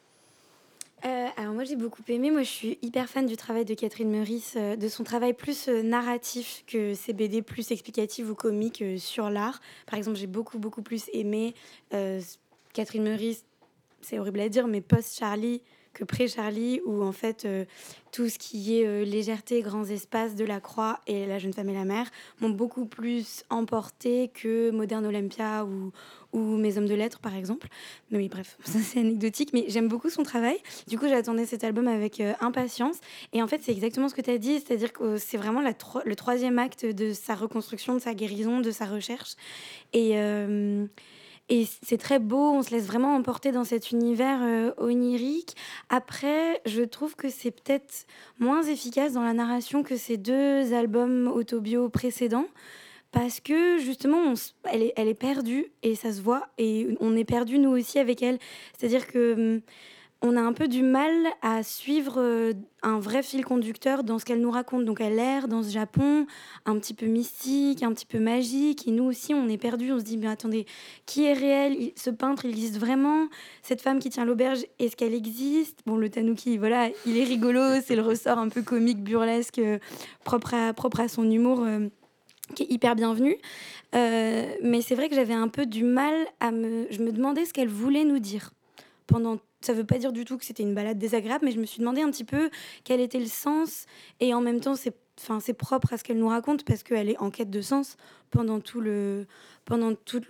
[1.06, 4.10] Euh, alors moi j'ai beaucoup aimé, moi je suis hyper fan du travail de Catherine
[4.10, 8.84] Meurice, euh, de son travail plus euh, narratif que ses BD plus explicatifs ou comiques
[8.98, 9.60] sur l'art.
[9.86, 11.56] Par exemple j'ai beaucoup beaucoup plus aimé
[12.74, 13.44] Catherine Meurice,
[14.02, 15.62] c'est horrible à dire, mais post-Charlie
[15.94, 17.48] que pré-Charlie, où en fait
[18.12, 21.74] tout ce qui est légèreté, grands espaces de la croix et la jeune femme et
[21.74, 22.10] la mère
[22.42, 25.92] m'ont beaucoup plus emporté que Moderne Olympia ou,
[26.34, 27.68] ou Mes hommes de lettres, par exemple.
[28.12, 30.58] Mais oui, bref, ça c'est anecdotique, mais j'aime beaucoup son travail.
[30.88, 32.98] Du coup, j'attendais cet album avec euh, impatience.
[33.32, 35.74] Et en fait, c'est exactement ce que tu as dit, c'est-à-dire que c'est vraiment la
[36.06, 39.36] le troisième acte de sa reconstruction, de sa guérison, de sa recherche.
[39.94, 40.16] Et.
[41.50, 45.56] Et c'est très beau, on se laisse vraiment emporter dans cet univers euh, onirique.
[45.90, 48.06] Après, je trouve que c'est peut-être
[48.40, 52.48] moins efficace dans la narration que ces deux albums autobio précédents
[53.12, 57.26] parce que justement, elle, est, elle est perdue et ça se voit et on est
[57.26, 58.40] perdu nous aussi avec elle.
[58.76, 59.62] C'est-à-dire que hum,
[60.26, 64.26] on a un peu du mal à suivre euh, un vrai fil conducteur dans ce
[64.26, 64.86] qu'elle nous raconte.
[64.86, 66.26] Donc elle erre dans ce Japon
[66.66, 68.88] un petit peu mystique, un petit peu magique.
[68.88, 69.92] Et nous aussi, on est perdu.
[69.92, 70.66] On se dit, mais attendez,
[71.06, 71.92] qui est réel?
[71.98, 73.28] Ce peintre, il existe vraiment?
[73.64, 75.80] Cette femme qui tient l'auberge, est-ce qu'elle existe?
[75.86, 77.82] Bon, le tanuki, voilà, il est rigolo.
[77.86, 79.78] C'est le ressort un peu comique, burlesque, euh,
[80.24, 81.64] propre, à, propre à son humour.
[81.66, 81.90] Euh,
[82.56, 83.38] qui est hyper bienvenue.
[83.96, 86.88] Euh, mais c'est vrai que j'avais un peu du mal à me...
[86.92, 88.52] Je me demandais ce qu'elle voulait nous dire.
[89.08, 89.38] Pendant...
[89.64, 91.80] Ça veut pas dire du tout que c'était une balade désagréable, mais je me suis
[91.80, 92.50] demandé un petit peu
[92.84, 93.86] quel était le sens.
[94.20, 97.18] Et en même temps, c'est enfin, propre à ce qu'elle nous raconte parce qu'elle est
[97.20, 97.98] en quête de sens
[98.32, 99.26] pendant tout le
[99.66, 100.22] pendant tout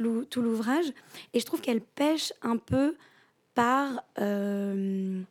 [0.42, 0.86] l'ouvrage.
[1.34, 2.96] Et je trouve qu'elle pêche un peu
[3.56, 4.04] par...
[4.20, 5.22] Euh,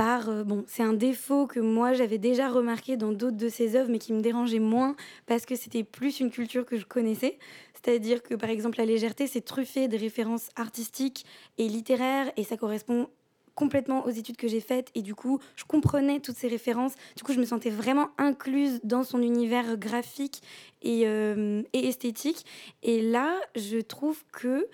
[0.00, 3.90] euh, bon, c'est un défaut que moi j'avais déjà remarqué dans d'autres de ses œuvres,
[3.90, 4.96] mais qui me dérangeait moins
[5.26, 7.38] parce que c'était plus une culture que je connaissais.
[7.82, 11.24] C'est-à-dire que par exemple la légèreté, c'est truffé de références artistiques
[11.58, 13.08] et littéraires, et ça correspond
[13.54, 16.94] complètement aux études que j'ai faites et du coup je comprenais toutes ces références.
[17.16, 20.40] Du coup je me sentais vraiment incluse dans son univers graphique
[20.80, 22.46] et, euh, esthétique.
[22.82, 24.66] Et là je trouve que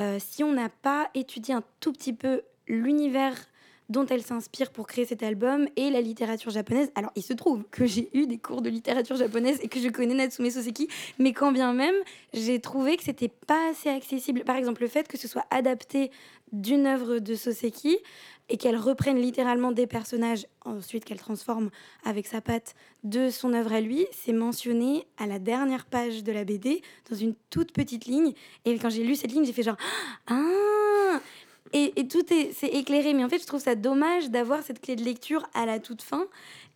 [0.00, 3.36] euh, si on n'a pas étudié un tout petit peu l'univers
[3.88, 6.90] dont elle s'inspire pour créer cet album et la littérature japonaise.
[6.94, 9.88] Alors, il se trouve que j'ai eu des cours de littérature japonaise et que je
[9.88, 11.94] connais Natsume Soseki, mais quand bien même,
[12.32, 14.44] j'ai trouvé que c'était pas assez accessible.
[14.44, 16.10] Par exemple, le fait que ce soit adapté
[16.52, 17.98] d'une œuvre de Soseki
[18.48, 21.70] et qu'elle reprenne littéralement des personnages, ensuite qu'elle transforme
[22.04, 26.32] avec sa patte de son œuvre à lui, c'est mentionné à la dernière page de
[26.32, 28.32] la BD, dans une toute petite ligne.
[28.64, 29.78] Et quand j'ai lu cette ligne, j'ai fait genre
[30.26, 31.20] Ah
[31.72, 33.14] et, tout est, c'est éclairé.
[33.14, 36.02] Mais en fait, je trouve ça dommage d'avoir cette clé de lecture à la toute
[36.02, 36.26] fin.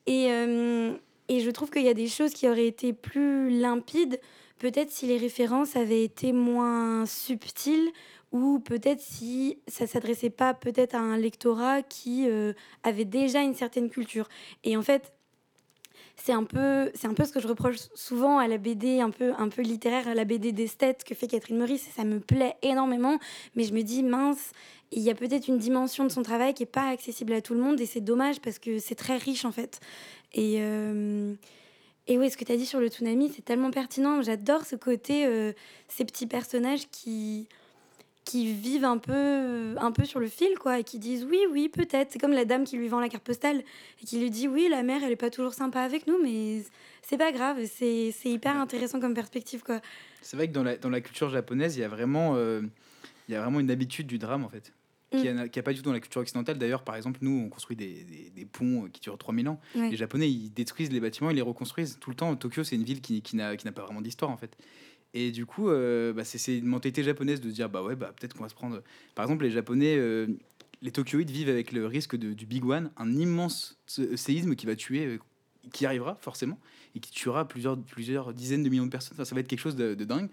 [0.07, 0.93] Et, euh,
[1.29, 4.19] et je trouve qu'il y a des choses qui auraient été plus limpides,
[4.59, 7.91] peut-être si les références avaient été moins subtiles
[8.33, 13.55] ou peut-être si ça s'adressait pas peut-être à un lectorat qui euh, avait déjà une
[13.55, 14.29] certaine culture.
[14.65, 15.13] Et en fait,
[16.17, 19.11] c'est un peu c'est un peu ce que je reproche souvent à la BD un
[19.11, 22.19] peu un peu littéraire à la BD d'esthète que fait Catherine Meurice et ça me
[22.19, 23.19] plaît énormément
[23.55, 24.53] mais je me dis mince
[24.93, 27.55] il y a peut-être une dimension de son travail qui est pas accessible à tout
[27.55, 29.81] le monde et c'est dommage parce que c'est très riche en fait.
[30.33, 31.35] Et, euh,
[32.07, 34.23] et oui, ce que tu as dit sur le tsunami, c'est tellement pertinent.
[34.23, 35.53] J'adore ce côté, euh,
[35.89, 37.49] ces petits personnages qui,
[38.25, 41.69] qui vivent un peu, un peu sur le fil, quoi, et qui disent oui, oui,
[41.69, 42.13] peut-être.
[42.13, 43.63] C'est comme la dame qui lui vend la carte postale
[44.03, 46.63] et qui lui dit oui, la mère, elle est pas toujours sympa avec nous, mais
[47.03, 47.59] c'est pas grave.
[47.67, 49.81] C'est hyper intéressant comme perspective, quoi.
[50.23, 52.63] C'est vrai que dans la, dans la culture japonaise, il y a vraiment, euh,
[53.29, 54.73] il y a vraiment une habitude du drame, en fait
[55.11, 56.59] qui n'a pas du tout dans la culture occidentale.
[56.59, 59.61] D'ailleurs, par exemple, nous, on construit des, des, des ponts qui durent 3000 ans.
[59.75, 59.91] Ouais.
[59.91, 62.35] Les Japonais, ils détruisent les bâtiments, ils les reconstruisent tout le temps.
[62.37, 64.57] Tokyo, c'est une ville qui, qui n'a qui n'a pas vraiment d'histoire, en fait.
[65.15, 68.13] Et du coup, euh, bah, c'est c'est une mentalité japonaise de dire, bah ouais, bah,
[68.15, 68.83] peut-être qu'on va se prendre...
[69.15, 70.27] Par exemple, les Japonais, euh,
[70.83, 74.67] les Tokyoïdes vivent avec le risque de, du Big One, un immense sé- séisme qui
[74.67, 75.19] va tuer, euh,
[75.73, 76.59] qui arrivera forcément,
[76.95, 79.15] et qui tuera plusieurs, plusieurs dizaines de millions de personnes.
[79.15, 80.29] Enfin, ça va être quelque chose de, de dingue.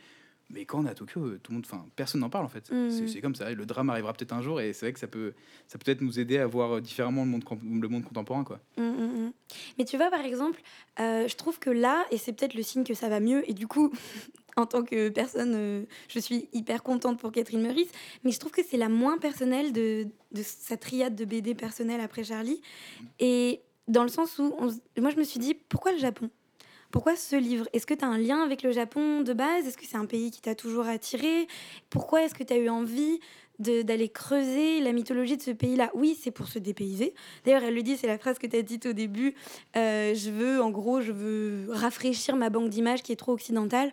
[0.51, 2.49] Mais quand on est à Tokyo, euh, tout le monde, enfin, personne n'en parle en
[2.49, 2.69] fait.
[2.71, 3.07] Mhm.
[3.07, 3.51] C'est- comme ça.
[3.51, 5.33] Le drame arrivera peut-être un jour, et c'est vrai que ça peut,
[5.67, 8.43] ça peut être nous aider à voir euh, différemment le monde, com- le monde contemporain,
[8.43, 8.59] quoi.
[8.77, 9.33] Mm, mm, mm.
[9.79, 10.61] Mais tu vois, par exemple,
[10.99, 13.53] euh, je trouve que là, et c'est peut-être le signe que ça va mieux, et
[13.53, 13.91] du coup,
[14.57, 17.89] en tant que personne, euh, je suis hyper contente pour Catherine Meurice,
[18.23, 21.99] mais je trouve que c'est la moins personnelle de, de sa triade de BD personnelle
[22.01, 22.61] après Charlie.
[23.19, 24.67] Et dans le sens où, on
[25.01, 26.29] moi, je me suis dit, pourquoi le Japon?
[26.95, 27.67] Pourquoi ce livre?
[27.73, 29.67] Est-ce que tu as un lien avec le Japon de base?
[29.67, 31.45] Est-ce que c'est un pays qui t'a toujours attiré?
[31.89, 33.19] Pourquoi est-ce que tu as eu envie
[33.59, 35.91] d'aller creuser la mythologie de ce pays-là?
[35.93, 37.13] Oui, c'est pour se dépayser.
[37.43, 39.35] D'ailleurs, elle le dit, c'est la phrase que tu as dite au début.
[39.75, 43.91] euh, je veux, en gros, je veux rafraîchir ma banque d'images qui est trop occidentale.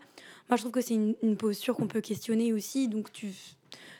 [0.48, 2.86] Moi, je trouve que c'est une, une posture qu'on peut questionner aussi.
[2.86, 3.32] Donc, tu,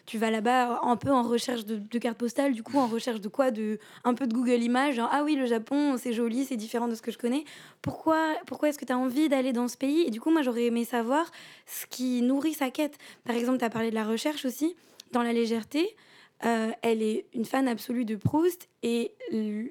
[0.07, 3.29] tu vas là-bas un peu en recherche de, cartes postales, du coup, en recherche de
[3.29, 4.97] quoi de, Un peu de Google Images.
[4.97, 7.45] Genre, ah oui, le Japon, c'est joli, c'est différent de ce que je connais.
[7.83, 10.03] Pourquoi, pourquoi est-ce que tu as envie d'aller dans ce pays?
[10.03, 11.31] Et du coup, moi, j'aurais aimé savoir
[11.67, 12.99] ce qui nourrit sa quête.
[13.25, 14.77] Par exemple, tu as parlé de la recherche aussi.
[15.12, 15.97] Dans la légèreté,
[16.45, 19.12] euh, elle est une fan absolue de Proust et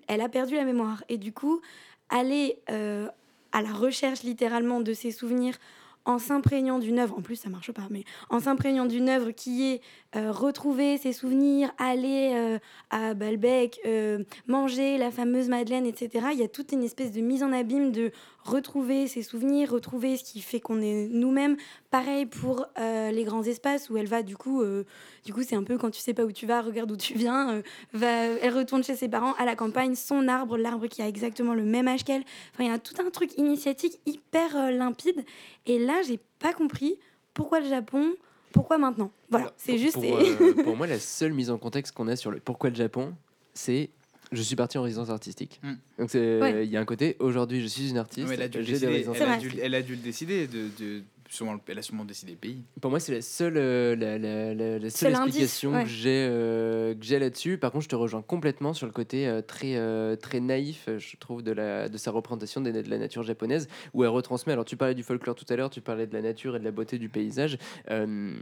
[0.07, 1.03] elle a perdu la mémoire.
[1.09, 1.61] Et du coup,
[2.09, 3.07] aller euh,
[3.51, 5.57] à la recherche littéralement de ses souvenirs
[6.05, 9.71] en s'imprégnant d'une œuvre, en plus ça marche pas, mais en s'imprégnant d'une œuvre qui
[9.71, 9.81] est
[10.15, 12.59] euh, retrouver ses souvenirs, aller euh,
[12.89, 16.27] à Balbec, euh, manger la fameuse Madeleine, etc.
[16.33, 18.11] Il y a toute une espèce de mise en abîme de
[18.43, 21.57] retrouver ses souvenirs, retrouver ce qui fait qu'on est nous-mêmes.
[21.89, 24.85] Pareil pour euh, les grands espaces où elle va du coup, euh,
[25.25, 27.13] du coup c'est un peu quand tu sais pas où tu vas, regarde où tu
[27.13, 27.55] viens.
[27.55, 27.61] euh,
[27.93, 31.53] va, elle retourne chez ses parents à la campagne, son arbre, l'arbre qui a exactement
[31.53, 32.23] le même âge qu'elle.
[32.53, 35.23] Enfin, il y a tout un truc initiatique hyper limpide.
[35.65, 36.97] Et là, j'ai pas compris
[37.33, 38.13] pourquoi le Japon,
[38.51, 39.11] pourquoi maintenant?
[39.29, 39.97] Voilà, Alors, c'est juste.
[40.63, 43.13] Pour moi, la seule mise en contexte qu'on a sur le pourquoi le Japon,
[43.53, 43.89] c'est
[44.31, 45.59] je suis parti en résidence artistique.
[45.63, 45.73] Mm.
[45.99, 46.67] Donc c'est- il Ouais.
[46.67, 48.27] y a un côté aujourd'hui je suis une artiste.
[48.31, 49.55] Elle, a dû le j'ai des décider, résidences elle, a C'est artistiques.
[49.57, 50.47] dû, elle a dû le décider.
[50.47, 52.63] De, de- sûrement, elle a sûrement décidé le pays.
[52.81, 55.83] Pour moi, c'est la seule, euh, la, la- la- la seule explication ouais.
[55.83, 57.57] que j'ai euh, que j'ai là-dessus.
[57.57, 61.17] Par contre, je te rejoins complètement sur le côté euh, très, euh, très naïf, je
[61.17, 64.53] trouve, de, la, de sa représentation des- de la nature japonaise, où elle retransmet.
[64.53, 66.65] Alors, tu parlais du folklore tout à l'heure, tu parlais de la nature et de
[66.65, 67.57] la beauté du paysage.
[67.89, 68.33] euh,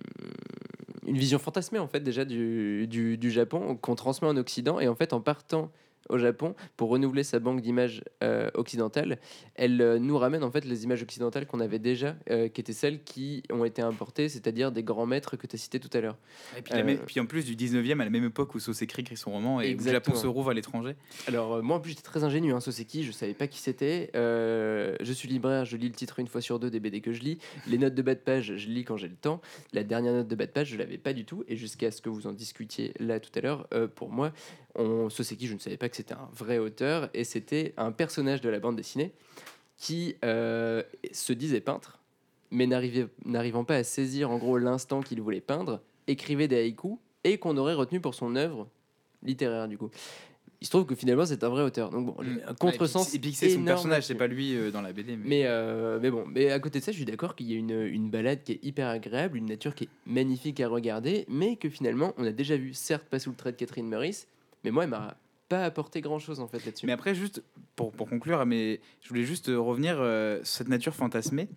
[1.07, 4.79] une vision fantasmée, en fait, déjà du, du, du Japon, qu'on transmet en Occident.
[4.79, 5.71] Et en fait, en partant
[6.07, 9.19] au Japon pour renouveler sa banque d'images euh, occidentales,
[9.55, 12.73] elle euh, nous ramène en fait les images occidentales qu'on avait déjà, euh, qui étaient
[12.73, 16.01] celles qui ont été importées, c'est-à-dire des grands maîtres que tu as cités tout à
[16.01, 16.17] l'heure.
[16.57, 19.01] Et puis, la même- puis en plus du 19e, à la même époque où Soseki
[19.01, 20.95] écrit son roman et où le Japon se rouvre à l'étranger.
[21.27, 24.09] Alors euh, moi en plus j'étais très ingénu, hein, Soseki, je savais pas qui c'était.
[24.15, 27.21] Je suis libraire, je lis le titre une fois sur deux des BD que je
[27.21, 27.37] lis.
[27.67, 29.41] Les notes de bas de page, je lis quand j'ai le temps.
[29.73, 31.43] La dernière note de bas de page, je l'avais pas du tout.
[31.47, 34.31] Et jusqu'à ce que vous en discutiez là tout à l'heure, pour moi,
[34.79, 38.41] on, Soseki, je ne savais pas que c'était un vrai auteur et c'était un personnage
[38.41, 39.11] de la bande dessinée
[39.77, 41.99] qui euh, se disait peintre,
[42.51, 46.97] mais n'arrivait- n'arrivant pas à saisir en gros l'instant qu'il voulait peindre, écrivait des haïkus
[47.23, 48.67] et qu'on aurait retenu pour son œuvre
[49.23, 49.89] littéraire du coup.
[50.61, 51.89] Il se trouve que finalement c'est un vrai auteur.
[51.89, 52.15] Donc bon,
[52.45, 53.13] un contresens.
[53.13, 53.15] Mm.
[53.15, 55.15] Et puis c'est son personnage, c'est pas lui euh, dans la BD.
[55.15, 57.53] Mais, Mais, euh, mais bon, mais à côté de ça, je suis d'accord qu'il y
[57.53, 61.23] a une, une balade qui est hyper agréable, une nature qui est magnifique à regarder,
[61.29, 64.27] mais que finalement, on a déjà vu, certes pas sous le trait de Catherine Meurice,
[64.63, 65.15] mais moi, elle m'a
[65.47, 66.85] pas apporté grand chose en fait là-dessus.
[66.85, 67.43] mais après, juste
[67.75, 71.47] pour, pour conclure, mais je voulais juste euh, revenir euh, sur cette nature fantasmée.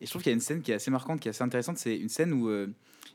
[0.00, 1.42] Et je trouve qu'il y a une scène qui est assez marquante, qui est assez
[1.42, 1.78] intéressante.
[1.78, 2.68] C'est une scène où euh,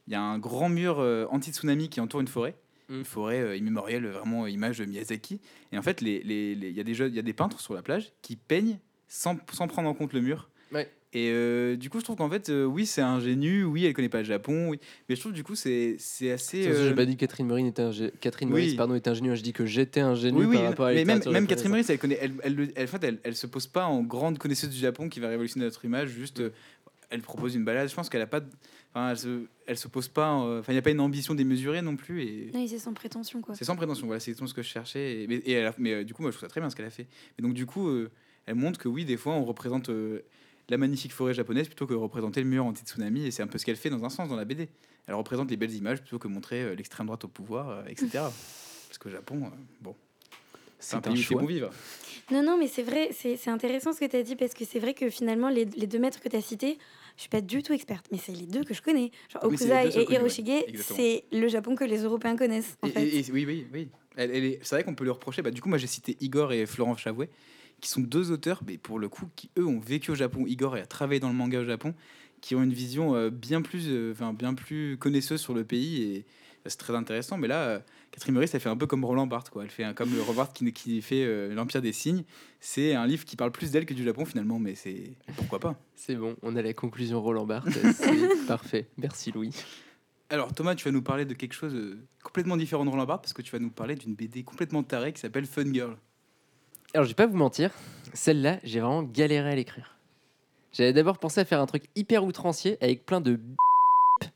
[0.07, 2.55] il y a un grand mur euh, anti-tsunami qui entoure une forêt.
[2.89, 2.93] Mm.
[2.99, 5.39] Une forêt immémorielle, vraiment image de Miyazaki.
[5.71, 7.33] Et en fait, les- les- les- il y, a des jeux- il y a des
[7.33, 10.49] peintres sur la plage qui peignent sans, sans prendre en compte le mur.
[10.73, 10.89] Ouais.
[11.15, 14.09] Et euh, du coup, je trouve qu'en fait, euh, oui, c'est ingénu, oui, elle connaît
[14.09, 14.79] pas le Japon, oui.
[15.07, 16.67] mais je trouve du coup, c'est c'est assez.
[16.67, 18.61] Euh, J'ai pas dit que Catherine Meurice était, ingé- Catherine Oui.
[18.61, 21.05] Meurice, pardon, était ingénue, je dis que j'étais ingénu oui, oui, par rapport à mais
[21.05, 21.45] même, même.
[21.45, 23.85] Catherine Meurice, elle connaît, elle, elle, le- elle, en fait, elle, elle se pose pas
[23.85, 26.09] en grande connaisseuse du Japon qui va révolutionner notre image.
[26.09, 26.49] Juste, euh,
[27.11, 27.87] elle propose une balade.
[27.89, 28.49] Je pense qu'elle a pas, de-
[28.95, 30.31] enfin, elle se, elle se pose pas.
[30.31, 32.23] en- Enfin, il n'y a pas une ambition démesurée non plus.
[32.23, 33.53] Et Oui, c'est sans prétention, quoi.
[33.53, 34.07] c'est sans prétention.
[34.07, 35.21] Voilà, c'est exactement ce que je cherchais.
[35.21, 36.71] Et, mais, et elle a- mais, euh, du coup, moi, je trouve ça très bien
[36.71, 37.05] ce qu'elle a fait.
[37.37, 38.09] Mais donc, du coup, euh,
[38.47, 40.23] elle montre que oui, des fois, on représente euh,
[40.69, 43.25] la magnifique forêt japonaise plutôt que représenter le mur anti-tsunami.
[43.25, 44.69] Et c'est un peu ce qu'elle fait dans un sens dans la BD.
[45.07, 48.09] Elle représente les belles images plutôt que montrer euh, l'extrême droite au pouvoir, euh, etc.
[48.87, 49.49] Parce qu'au Japon, euh,
[49.81, 49.95] bon,
[50.79, 51.69] c'est un pays un où bon vivre.
[52.31, 54.79] Non, non, mais c'est vrai, c'est intéressant ce que tu as dit parce que c'est
[54.79, 56.77] vrai que finalement, les, les deux maîtres que tu as cités,
[57.17, 59.11] je suis pas du tout experte, mais c'est les deux que je connais.
[59.29, 60.05] Genre Okuzai et ouais.
[60.09, 62.77] Hiroshige, c'est le Japon que les Européens connaissent.
[62.81, 63.03] En Et- fait.
[63.07, 63.89] et- et- oui, oui, oui.
[64.61, 65.41] C'est vrai qu'on peut lui reprocher.
[65.41, 67.29] Bah, du coup, moi, j'ai cité Igor et Florent Chavouet,
[67.83, 70.45] qui sont deux auteurs, mais pour le coup, qui eux ont vécu au Japon.
[70.47, 71.93] Igor a travaillé dans le manga au Japon,
[72.41, 76.01] qui ont une vision euh, bien plus, euh, enfin, bien plus connaisseuse sur le pays
[76.01, 76.19] et
[76.63, 77.37] bah, c'est très intéressant.
[77.37, 77.79] Mais là, euh,
[78.11, 79.63] Catherine Meurice, elle fait un peu comme Roland Barthes, quoi.
[79.63, 82.23] Elle fait un- comme le Roland Barthes qui, qui fait euh, l'Empire des signes.
[82.61, 85.77] C'est un livre qui parle plus d'elle que du Japon finalement, mais c'est pourquoi pas.
[85.95, 87.67] C'est bon, on a la conclusion Roland Barthes.
[87.95, 88.87] C'est parfait.
[88.97, 89.51] Merci Louis.
[90.29, 93.23] Alors Thomas, tu vas nous parler de quelque chose euh, complètement différent de Roland Barthes
[93.23, 95.97] parce que tu vas nous parler d'une BD complètement tarée qui s'appelle Fun Girl.
[96.95, 97.71] Alors, je vais pas vous mentir,
[98.13, 99.97] celle-là, j'ai vraiment galéré à l'écrire.
[100.71, 103.39] J'avais d'abord pensé à faire un truc hyper outrancier avec plein de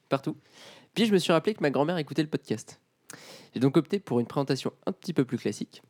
[0.09, 0.35] partout.
[0.95, 2.81] Puis je me suis rappelé que ma grand-mère écoutait le podcast.
[3.53, 5.83] J'ai donc opté pour une présentation un petit peu plus classique.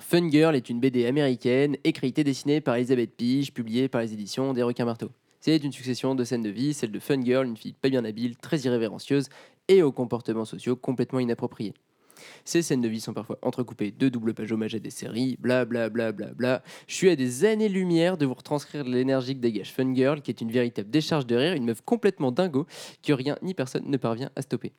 [0.00, 4.12] Fun Girl est une BD américaine, écrite et dessinée par Elisabeth Pige, publiée par les
[4.14, 5.12] éditions des Requins Marteaux.
[5.40, 8.04] C'est une succession de scènes de vie, celle de Fun Girl, une fille pas bien
[8.04, 9.28] habile, très irrévérencieuse
[9.68, 11.74] et aux comportements sociaux complètement inappropriés.
[12.44, 15.64] Ces scènes de vie sont parfois entrecoupées de doubles pages hommages à des séries, bla
[15.64, 16.62] bla bla bla bla.
[16.86, 20.40] Je suis à des années-lumière de vous retranscrire l'énergie que dégage Fun Girl, qui est
[20.40, 22.66] une véritable décharge de rire, une meuf complètement dingo
[23.02, 24.72] que rien ni personne ne parvient à stopper.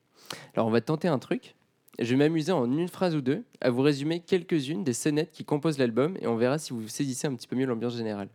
[0.54, 1.54] Alors on va tenter un truc.
[1.98, 5.44] Je vais m'amuser en une phrase ou deux à vous résumer quelques-unes des scénettes qui
[5.44, 8.28] composent l'album et on verra si vous saisissez un petit peu mieux l'ambiance générale.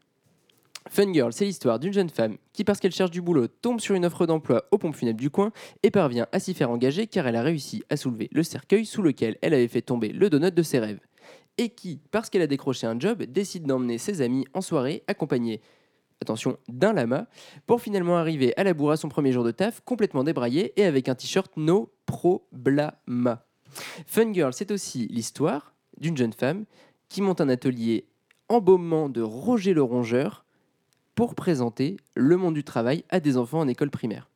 [0.89, 3.95] Fun Girl, c'est l'histoire d'une jeune femme qui, parce qu'elle cherche du boulot, tombe sur
[3.95, 5.51] une offre d'emploi aux pompes funèbres du coin
[5.83, 9.01] et parvient à s'y faire engager car elle a réussi à soulever le cercueil sous
[9.01, 10.99] lequel elle avait fait tomber le donut de ses rêves.
[11.57, 15.61] Et qui, parce qu'elle a décroché un job, décide d'emmener ses amis en soirée accompagnée,
[16.21, 17.27] attention, d'un lama,
[17.67, 20.85] pour finalement arriver à la bourre à son premier jour de taf, complètement débraillé et
[20.85, 23.45] avec un t-shirt No Problema.
[24.07, 26.65] Fun Girl, c'est aussi l'histoire d'une jeune femme
[27.07, 28.07] qui monte un atelier
[28.49, 30.45] embaumement de Roger le Rongeur
[31.15, 34.29] pour présenter le monde du travail à des enfants en école primaire.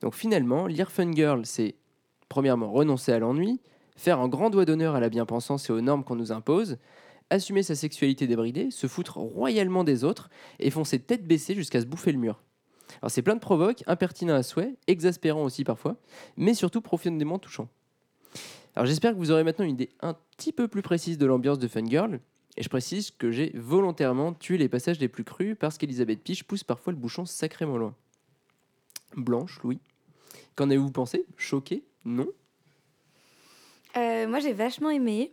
[0.00, 1.76] Donc finalement, lire Fun Girl, c'est
[2.28, 3.60] premièrement renoncer à l'ennui,
[3.96, 6.78] faire un grand doigt d'honneur à la bien-pensance et aux normes qu'on nous impose,
[7.30, 11.86] assumer sa sexualité débridée, se foutre royalement des autres et foncer tête baissée jusqu'à se
[11.86, 12.42] bouffer le mur.
[13.00, 15.96] Alors c'est plein de provoques, impertinent à souhait, exaspérant aussi parfois,
[16.36, 17.68] mais surtout profondément touchant.
[18.74, 21.58] Alors j'espère que vous aurez maintenant une idée un petit peu plus précise de l'ambiance
[21.58, 22.20] de Fun Girl,
[22.56, 26.44] et je précise que j'ai volontairement tué les passages les plus crus parce qu'Elisabeth Piche
[26.44, 27.94] pousse parfois le bouchon sacrément loin.
[29.16, 29.78] Blanche, Louis,
[30.54, 31.24] qu'en avez-vous pensé?
[31.36, 32.28] Choqué Non?
[33.96, 35.32] Euh, moi, j'ai vachement aimé.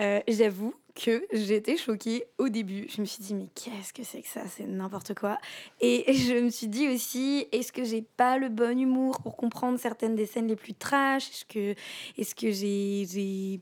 [0.00, 2.86] Euh, J'avoue que j'étais choquée au début.
[2.88, 4.46] Je me suis dit, mais qu'est-ce que c'est que ça?
[4.46, 5.38] C'est n'importe quoi.
[5.80, 9.78] Et je me suis dit aussi, est-ce que j'ai pas le bon humour pour comprendre
[9.78, 11.28] certaines des scènes les plus trash?
[11.30, 11.74] Est-ce que,
[12.18, 13.60] est que j'ai.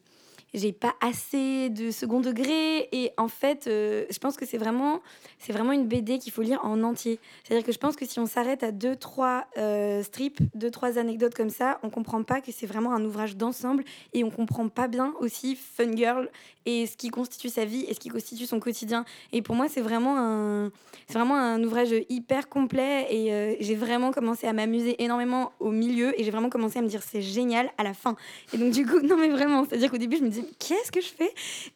[0.56, 2.88] J'ai pas assez de second degré.
[2.90, 5.00] Et en fait euh, je pense que c'est vraiment
[5.38, 7.20] c'est vraiment une BD qu'il faut lire en entier.
[7.44, 10.40] C'est à dire que je pense que si on s'arrête à deux trois euh, strips
[10.54, 14.24] deux trois anecdotes comme ça on comprend pas que c'est vraiment un ouvrage d'ensemble et
[14.24, 16.30] on comprend pas bien aussi Fun Girl
[16.64, 19.04] et ce qui constitue sa vie et ce qui constitue son quotidien.
[19.32, 20.70] Et pour moi c'est vraiment un
[21.06, 25.70] c'est vraiment un ouvrage hyper complet et euh, j'ai vraiment commencé à m'amuser énormément au
[25.70, 28.16] milieu et j'ai vraiment commencé à me dire c'est génial à la fin.
[28.54, 30.45] Et donc du coup non mais vraiment c'est à dire qu'au début je me disais
[30.58, 31.32] qu'est-ce que je fais?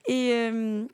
[0.06, 0.84] Et euh,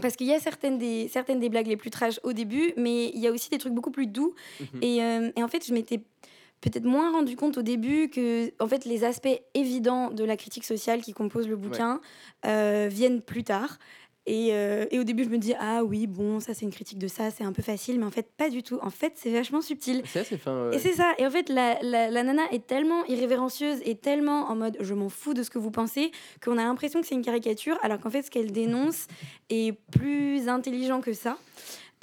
[0.00, 3.08] parce qu'il y a certaines des, certaines des blagues les plus trash au début, mais
[3.08, 4.34] il y a aussi des trucs beaucoup plus doux.
[4.60, 4.82] Mhm.
[4.82, 6.00] et, euh, et en fait, je m'étais
[6.60, 10.64] peut-être moins rendu compte au début que en fait, les aspects évidents de la critique
[10.64, 12.00] sociale qui compose le bouquin
[12.44, 13.78] euh, viennent plus tard.
[14.26, 16.98] Et, euh, et au début, je me dis, ah oui, bon, ça c'est une critique
[16.98, 18.78] de ça, c'est un peu facile, mais en fait, pas du tout.
[18.82, 20.02] En fait, c'est vachement subtil.
[20.04, 20.70] C'est assez fin.
[20.72, 21.12] Et c'est ça.
[21.18, 24.94] Et en fait, la, la, la nana est tellement irrévérencieuse et tellement en mode je
[24.94, 26.10] m'en fous de ce que vous pensez
[26.44, 29.06] qu'on a l'impression que c'est une caricature, alors qu'en fait, ce qu'elle dénonce
[29.48, 31.38] est plus intelligent que ça.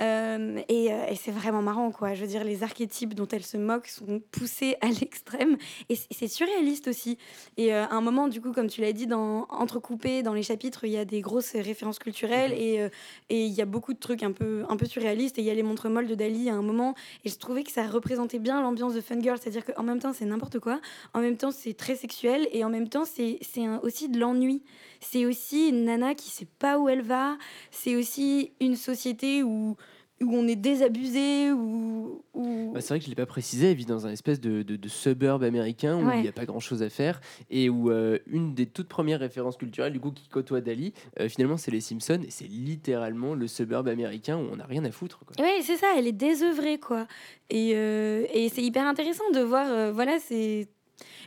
[0.02, 2.14] Euh, et euh, et c'est vraiment marrant, quoi.
[2.16, 5.58] Je veux dire, les archétypes dont elle se moque sont poussés à l'extrême.
[5.90, 7.18] Et c'est surréaliste aussi.
[7.58, 10.44] Et euh, à un moment, du coup, comme tu l'as dit, dans, entrecoupé dans les
[10.44, 12.58] chapitres, il y a des grosses références culturelles Mhm.
[12.58, 12.90] et euh,
[13.30, 15.38] et il y a beaucoup de trucs un peu, un peu surréalistes.
[15.38, 16.96] Et il y a les montres molles de Dali à un moment.
[17.24, 19.38] Et je trouvais que ça représentait bien l'ambiance de Fun Girl.
[19.40, 20.80] C'est-à-dire qu'en même temps, c'est n'importe quoi.
[21.14, 22.48] En même temps, c'est très sexuel.
[22.52, 23.40] Et en même temps, c'est
[23.84, 24.64] aussi de l'ennui.
[25.04, 27.38] C'est aussi une nana qui sait pas où elle va.
[27.72, 29.76] C'est aussi une société où,
[30.22, 32.24] où on est désabusé, où...
[32.34, 32.72] où...
[32.74, 34.64] Bah, c'est vrai que je ne l'ai pas précisé, elle vit dans un espèce de,
[34.64, 36.18] de, de suburb américain où Ouais.
[36.20, 39.20] il n'y a pas grand chose à faire et où euh, une des toutes premières
[39.20, 43.36] références culturelles du coup qui côtoie Dali, euh, finalement c'est les Simpsons et c'est littéralement
[43.36, 45.20] le suburb américain où on n'a rien à foutre.
[45.40, 47.06] Ouais, c'est ça, elle est désœuvrée, quoi.
[47.50, 50.68] Et, euh, et c'est hyper intéressant de voir, voilà, c'est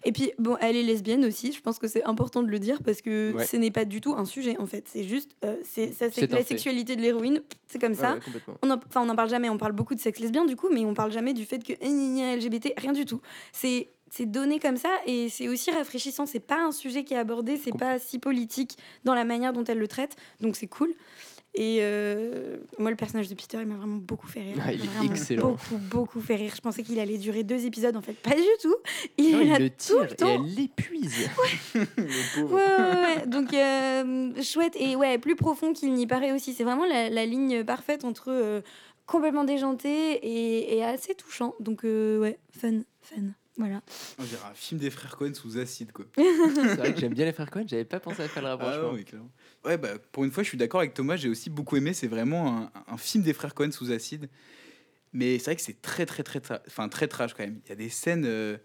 [0.04, 2.82] Et puis, bon, elle est lesbienne aussi, je pense que c'est important de le dire
[2.84, 3.44] parce que Ouais.
[3.46, 4.84] ce n'est pas du tout un sujet en fait.
[4.88, 6.44] C'est juste, euh, c'est ça, C'est la fait.
[6.44, 8.14] sexualité de l'héroïne, c'est comme ça.
[8.14, 8.20] Ouais.
[8.62, 10.68] On en, enfin, on en parle jamais, on parle beaucoup de sexe lesbien du coup,
[10.72, 13.20] mais on parle jamais du fait que LGBT, rien du tout.
[13.52, 16.26] C'est c'est donné comme ça et c'est aussi rafraîchissant.
[16.26, 19.64] C'est pas un sujet qui est abordé, c'est pas si politique dans la manière dont
[19.64, 20.94] elle le traite, donc c'est cool.
[21.58, 24.56] Et euh, moi, le personnage de Peter, il m'a vraiment beaucoup fait rire.
[24.62, 25.48] Ah, il est Vraiment excellent.
[25.52, 26.52] Beaucoup, beaucoup fait rire.
[26.54, 28.76] Je pensais qu'il allait durer deux épisodes, en fait, pas du tout.
[29.16, 30.44] Il Non, est il là le tout tire le et temps.
[30.44, 31.30] elle l'épuise.
[31.74, 32.42] Le.
[32.44, 33.26] Ouais, ouais, ouais.
[33.26, 34.76] Donc, euh, chouette.
[34.78, 36.52] Et ouais, plus profond qu'il n'y paraît aussi.
[36.52, 38.60] C'est vraiment la, la ligne parfaite entre euh,
[39.06, 41.54] complètement déjanté et, et assez touchant.
[41.60, 43.22] Donc, euh, ouais, fun, fun.
[43.58, 43.80] Voilà.
[44.18, 46.04] On dirait un film des frères Cohen sous acide, quoi.
[46.14, 48.56] C'est vrai que j'aime bien les frères Cohen, j'avais pas pensé à faire le Ah
[48.56, 48.92] rapprochement.
[48.92, 49.30] ouais, clairement.
[49.66, 51.92] Ouais, bah, pour une fois, je suis d'accord avec Thomas, j'ai aussi beaucoup aimé.
[51.92, 54.28] C'est vraiment un, un film des frères Cohen sous acide.
[55.12, 57.60] Mais c'est vrai que c'est très, très, très, enfin, très trash quand même.
[57.66, 58.58] Il y a des scènes euh,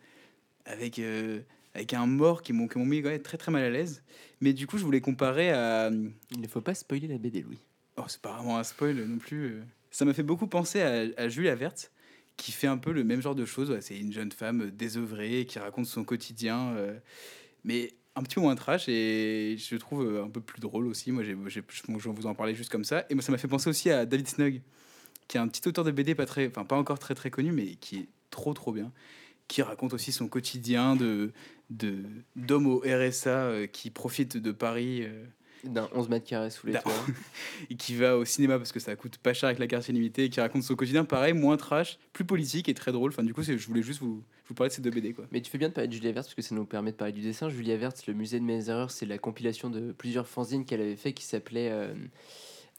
[0.65, 1.41] avec, euh,
[1.73, 4.03] avec un mort qui m'ont mis quand même très, très mal à l'aise.
[4.41, 5.89] Mais du coup, je voulais comparer à.
[6.31, 7.59] Il ne faut pas spoiler la BD, Louis.
[7.97, 9.45] Oh, c'est pas vraiment un spoil non plus.
[9.53, 9.63] euh.
[9.91, 11.91] Ça m'a fait beaucoup penser à, à Julia Verte,
[12.37, 13.71] qui fait un peu le même genre de choses.
[13.71, 16.99] Ouais, c'est une jeune femme désœuvrée qui raconte son quotidien, euh,
[17.63, 21.11] mais un petit moins trash et je trouve euh, un peu plus drôle aussi.
[21.11, 23.05] Moi, j'ai, j'ai- je vous en parler juste comme ça.
[23.09, 24.61] Et moi, ça m'a fait penser aussi à David Snug,
[25.27, 27.51] qui est un petit auteur de BD pas très, enfin pas encore très très connu,
[27.51, 28.91] mais qui est trop trop bien,
[29.47, 31.31] qui raconte aussi son quotidien de
[31.69, 32.03] de
[32.35, 35.03] d'homme au RSA euh, qui profite de Paris.
[35.03, 35.25] euh,
[35.63, 36.91] D'un 11 mètres carrés sous les toits.
[37.69, 40.25] et qui va au cinéma parce que ça coûte pas cher avec la carte illimitée
[40.25, 43.11] et qui raconte son quotidien pareil, moins trash, plus politique et très drôle.
[43.11, 45.13] Enfin, du coup, je voulais juste vous, vous parler de ces deux BD.
[45.13, 45.25] Quoi.
[45.31, 46.97] Mais tu fais bien de parler de Julia Verte parce que ça nous permet de
[46.97, 47.49] parler du dessin.
[47.49, 50.95] Julia Verte, le musée de mes erreurs, c'est la compilation de plusieurs fanzines qu'elle avait
[50.95, 51.93] fait qui s'appelait euh,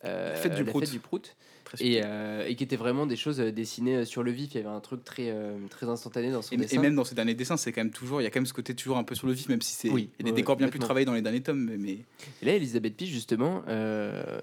[0.04, 0.98] La fête du Prout.
[1.00, 1.36] Prout.
[1.80, 4.50] Et, euh, et qui était vraiment des choses euh, dessinées euh, sur le vif.
[4.52, 6.76] Il y avait un truc très, euh, très instantané dans son Et, dessin.
[6.76, 8.46] et même dans ces derniers dessins, c'est quand même toujours, il y a quand même
[8.46, 10.32] ce côté toujours un peu sur le vif, même si c'est, Oui, il y a
[10.32, 11.64] des décors bien plus travaillés dans les derniers tomes.
[11.64, 11.98] Mais, mais-
[12.42, 14.38] Et là, Elisabeth Pich, justement, euh,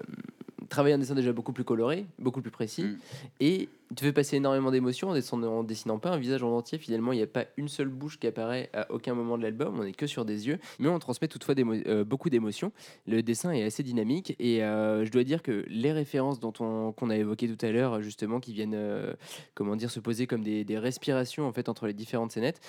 [0.68, 2.98] travaille un dessin déjà beaucoup plus coloré, beaucoup plus précis, Mm.
[3.40, 6.78] et te fait passer énormément d'émotions en dessinant, dessinant pas un visage en entier.
[6.78, 9.78] Finalement, il n'y a pas une seule bouche qui apparaît à aucun moment de l'album,
[9.78, 12.72] on est que sur des yeux, mais on transmet toutefois euh, beaucoup d'émotions.
[13.06, 16.92] Le dessin est assez dynamique, et euh, je dois dire que les références dont on,
[16.92, 19.12] qu'on a évoquées tout à l'heure, justement, qui viennent, euh,
[19.54, 22.60] comment dire, se poser comme des, respirations en fait entre les différentes scénettes,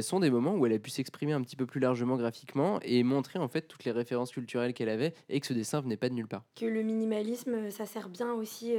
[0.00, 3.02] sont des moments où elle a pu s'exprimer un petit peu plus largement graphiquement et
[3.04, 6.08] montrer en fait toutes les références culturelles qu'elle avait et que ce dessin venait pas
[6.08, 6.42] de nulle part.
[6.56, 8.74] Que le minimalisme, ça sert bien aussi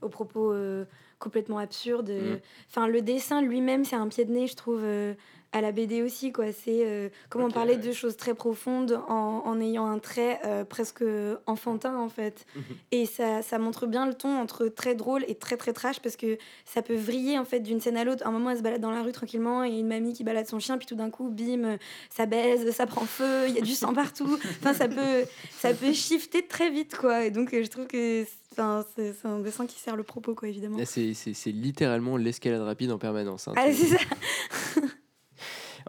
[0.00, 0.54] aux propos
[1.24, 2.10] complètement absurdes.
[2.10, 2.38] Mm.
[2.68, 5.14] Enfin, le dessin lui-même, c'est un pied de nez, je trouve, euh,
[5.54, 6.32] à la BD aussi.
[6.32, 6.46] quoi.
[6.52, 7.80] C'est euh, comment parler ouais.
[7.80, 11.04] de choses très profondes en, en ayant un trait euh, presque
[11.46, 12.44] enfantin, en fait.
[12.56, 12.62] Mhm.
[12.92, 16.16] Et ça, ça montre bien le ton entre très drôle et très très trash parce
[16.16, 18.26] que ça peut vriller en fait d'une scène à l'autre.
[18.26, 20.58] Un moment, elle se balade dans la rue tranquillement et une mamie qui balade son
[20.60, 21.76] chien, puis tout d'un coup, bim, euh,
[22.10, 24.38] ça baise, ça prend feu, il y a du sang partout.
[24.60, 27.24] Enfin, ça peut, ça peut shifter très vite, quoi.
[27.24, 30.48] Et donc, euh, je trouve que enfin, c'est un dessin qui sert le propos, quoi,
[30.48, 30.78] évidemment.
[30.84, 31.12] C'est,
[31.46, 33.48] littéralement l'escalade rapide en permanence.
[33.48, 33.54] hein.
[33.56, 33.98] Ah, c'est ça.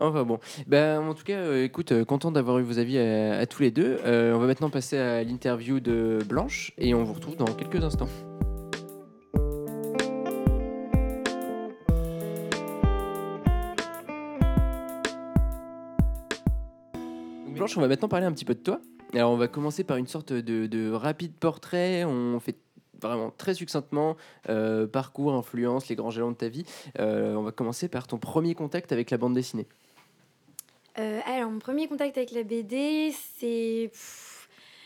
[0.01, 3.45] Enfin bon, ben, en tout cas, euh, écoute, euh, content d'avoir eu vos avis à,
[3.45, 3.97] tous les deux.
[4.05, 7.81] Euh, on va maintenant passer à l'interview de Blanche et on vous retrouve dans quelques
[7.81, 8.09] instants.
[17.53, 18.81] Blanche, on va maintenant parler un petit peu de toi.
[19.13, 22.03] Alors, on va commencer par une sorte de, de rapide portrait.
[22.03, 22.57] On fait
[23.01, 24.17] vraiment très succinctement
[24.49, 26.65] euh, parcours, influence, les grands jalons de ta vie.
[26.99, 29.67] On va commencer par ton premier contact avec la bande dessinée.
[30.97, 33.91] Euh, alors, mon premier contact avec la BD, c'est.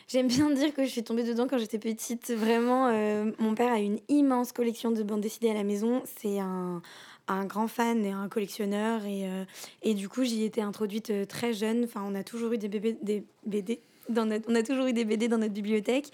[0.08, 2.32] J'aime bien dire que je suis tombée dedans quand j'étais petite.
[2.32, 6.02] Vraiment, euh, mon père a une immense collection de bandes dessinées à la maison.
[6.20, 6.82] C'est un,
[7.28, 9.06] un grand fan et un collectionneur.
[9.06, 9.44] Et, euh,
[9.84, 11.84] et du coup, j'y étais introduite très jeune.
[11.84, 13.82] Enfin, on a toujours eu des, bébés, des BD.
[14.10, 16.10] Dans notre- on a toujours eu des BD dans notre bibliothèque.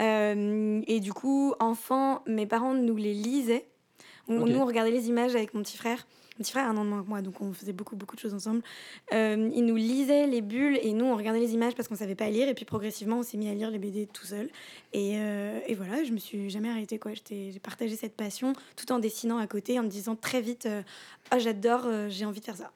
[0.00, 3.66] Euh, et du coup, enfant, mes parents nous les lisaient.
[4.28, 4.46] On-.
[4.46, 6.06] Nous, on regardait les images avec mon petit frère.
[6.40, 8.32] Petit frère un an de moins que moi, donc on faisait beaucoup, beaucoup de choses
[8.32, 8.62] ensemble.
[9.12, 12.14] Euh, il nous lisait les bulles et nous, on regardait les images parce qu'on savait
[12.14, 12.48] pas lire.
[12.48, 14.48] Et puis progressivement, on s'est mis à lire les BD tout seul.
[14.94, 16.98] Et, euh, et voilà, je me suis jamais arrêtée.
[16.98, 17.12] quoi.
[17.28, 20.80] J'ai partagé cette passion tout en dessinant à côté, en me disant très vite euh,
[21.30, 22.72] Ah, j'adore, j'ai envie de faire ça.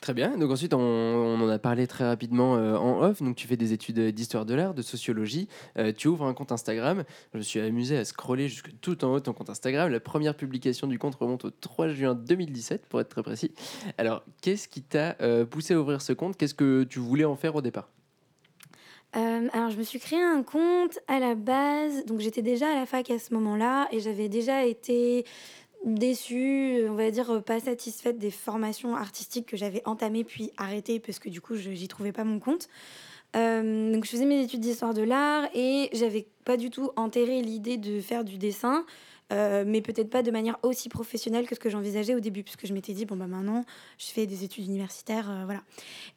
[0.00, 0.36] Très bien.
[0.36, 3.22] Donc ensuite, on, en a parlé très rapidement euh, en off.
[3.22, 5.48] Donc tu fais des études d'histoire de l'art, de sociologie.
[5.78, 7.04] Euh, tu ouvres un compte Instagram.
[7.32, 9.90] Je me suis amusé à scroller jusque tout en haut ton compte Instagram.
[9.90, 13.52] La première publication du compte remonte au 3 juin 2017, pour être très précis.
[13.96, 16.36] Alors, qu'est-ce qui t'a euh, poussé à ouvrir ce compte?
[16.36, 17.88] Qu'est-ce que tu voulais en faire au départ?
[19.14, 22.04] Alors, je me suis créé un compte à la base.
[22.04, 25.24] Donc, j'étais déjà à la fac à ce moment-là et j'avais déjà été
[25.94, 31.18] déçue, on va dire pas satisfaite des formations artistiques que j'avais entamées puis arrêtées parce
[31.18, 32.68] que du coup j'y trouvais pas mon compte.
[33.36, 37.42] Euh, donc je faisais mes études d'histoire de l'art et j'avais pas du tout enterré
[37.42, 38.84] l'idée de faire du dessin,
[39.32, 42.66] euh, mais peut-être pas de manière aussi professionnelle que ce que j'envisageais au début, puisque
[42.66, 43.64] je m'étais dit, bon bah maintenant
[43.98, 45.62] je fais des études universitaires, euh, voilà.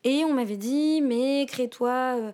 [0.04, 2.32] Et on m'avait dit, mais crée-toi euh,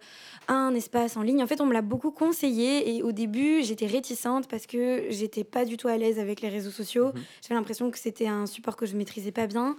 [0.47, 1.41] un espace en ligne.
[1.41, 5.43] En fait, on me l'a beaucoup conseillé et au début j'étais réticente parce que j'étais
[5.43, 7.07] pas du tout à l'aise avec les réseaux sociaux.
[7.07, 7.23] Mhm.
[7.41, 9.77] J'avais l'impression que c'était un support que je maîtrisais pas bien.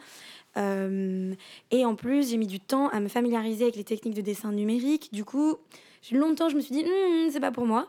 [0.57, 1.35] Euh,
[1.71, 4.53] et en plus, j'ai mis du temps à me familiariser avec les techniques de dessin
[4.53, 5.11] numérique.
[5.13, 5.57] Du coup,
[6.01, 7.89] j'ai- longtemps, je me suis dit, Hmm, c'est pas pour moi.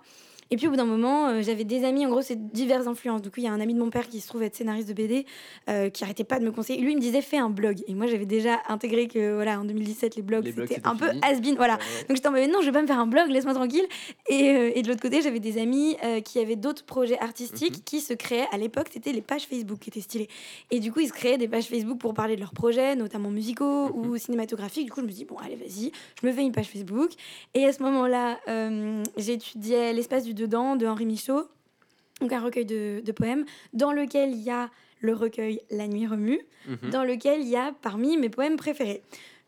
[0.50, 3.22] Et puis au bout d'un moment, euh, j'avais des amis, en gros, c'est diverses influences.
[3.22, 4.88] Du coup, il y a un ami de mon père qui se trouve être scénariste
[4.88, 5.26] de BD,
[5.70, 6.82] euh, qui arrêtait pas de me conseiller.
[6.82, 7.82] Lui, il me disait, fais un blog.
[7.88, 11.56] Et moi, j'avais déjà intégré que, voilà, en 2017, les blogs, c'était un peu has-been.
[11.56, 11.74] Voilà.
[11.76, 11.80] Ouais.
[12.08, 13.86] Donc j'étais en mode non, je vais pas me faire un blog, laisse-moi tranquille.
[14.30, 17.84] Et, euh, et de l'autre côté, j'avais des amis qui avaient d'autres projets artistiques Mhm.
[17.84, 18.48] qui se créaient.
[18.52, 20.28] À l'époque, c'était les pages Facebook qui étaient stylées.
[20.72, 23.30] Et du coup, ils se créaient des pages Facebook pour parler de leurs projets, notamment
[23.30, 24.10] musicaux Mhm.
[24.10, 24.86] ou cinématographiques.
[24.86, 25.92] Du coup, je me dis bon, allez, vas-y,
[26.22, 27.12] je me fais une page Facebook.
[27.54, 28.38] Et à ce moment-là,
[29.18, 31.48] j'étudiais L'espace du dedans de Henri Michaud,
[32.22, 34.70] donc un recueil de, de poèmes dans lequel il y a
[35.02, 36.90] le recueil La nuit remue Mhm.
[36.92, 39.02] dans lequel il y a parmi mes poèmes préférés.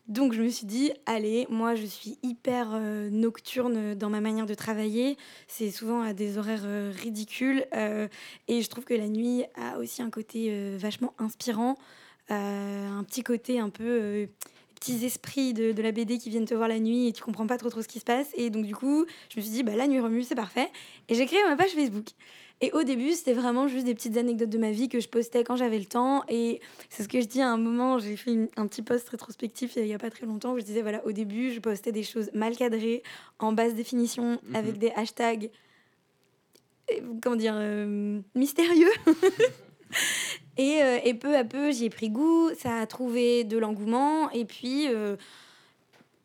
[0.08, 4.46] Donc je me suis dit, allez, moi je suis hyper euh, nocturne dans ma manière
[4.46, 5.16] de travailler.
[5.46, 7.64] C'est souvent à des horaires euh, ridicules.
[7.74, 8.08] euh,
[8.48, 11.76] et je trouve que la nuit a aussi un côté vachement inspirant.
[12.28, 14.28] un petit côté un peu...
[14.80, 17.46] petits esprits de, de la BD qui viennent te voir la nuit et tu comprends
[17.46, 18.28] pas trop trop ce qui se passe.
[18.34, 20.68] Et donc du coup, je me suis dit, bah, la nuit remue, c'est parfait.
[21.08, 22.06] Et j'ai créé ma page Facebook.
[22.62, 25.44] Et au début, c'était vraiment juste des petites anecdotes de ma vie que je postais
[25.44, 26.24] quand j'avais le temps.
[26.28, 26.60] Et
[26.90, 29.76] c'est ce que je dis à un moment, j'ai fait une- un petit post rétrospectif
[29.76, 32.02] il y a pas très longtemps où je disais, voilà, au début, je postais des
[32.02, 33.02] choses mal cadrées,
[33.38, 34.56] en basse définition, Mhm.
[34.56, 35.50] avec des hashtags,
[36.92, 38.90] euh, comment dire, euh, mystérieux.
[40.56, 44.30] et, euh, et peu à peu, j'y ai pris goût, ça a trouvé de l'engouement.
[44.30, 45.16] Et puis, euh,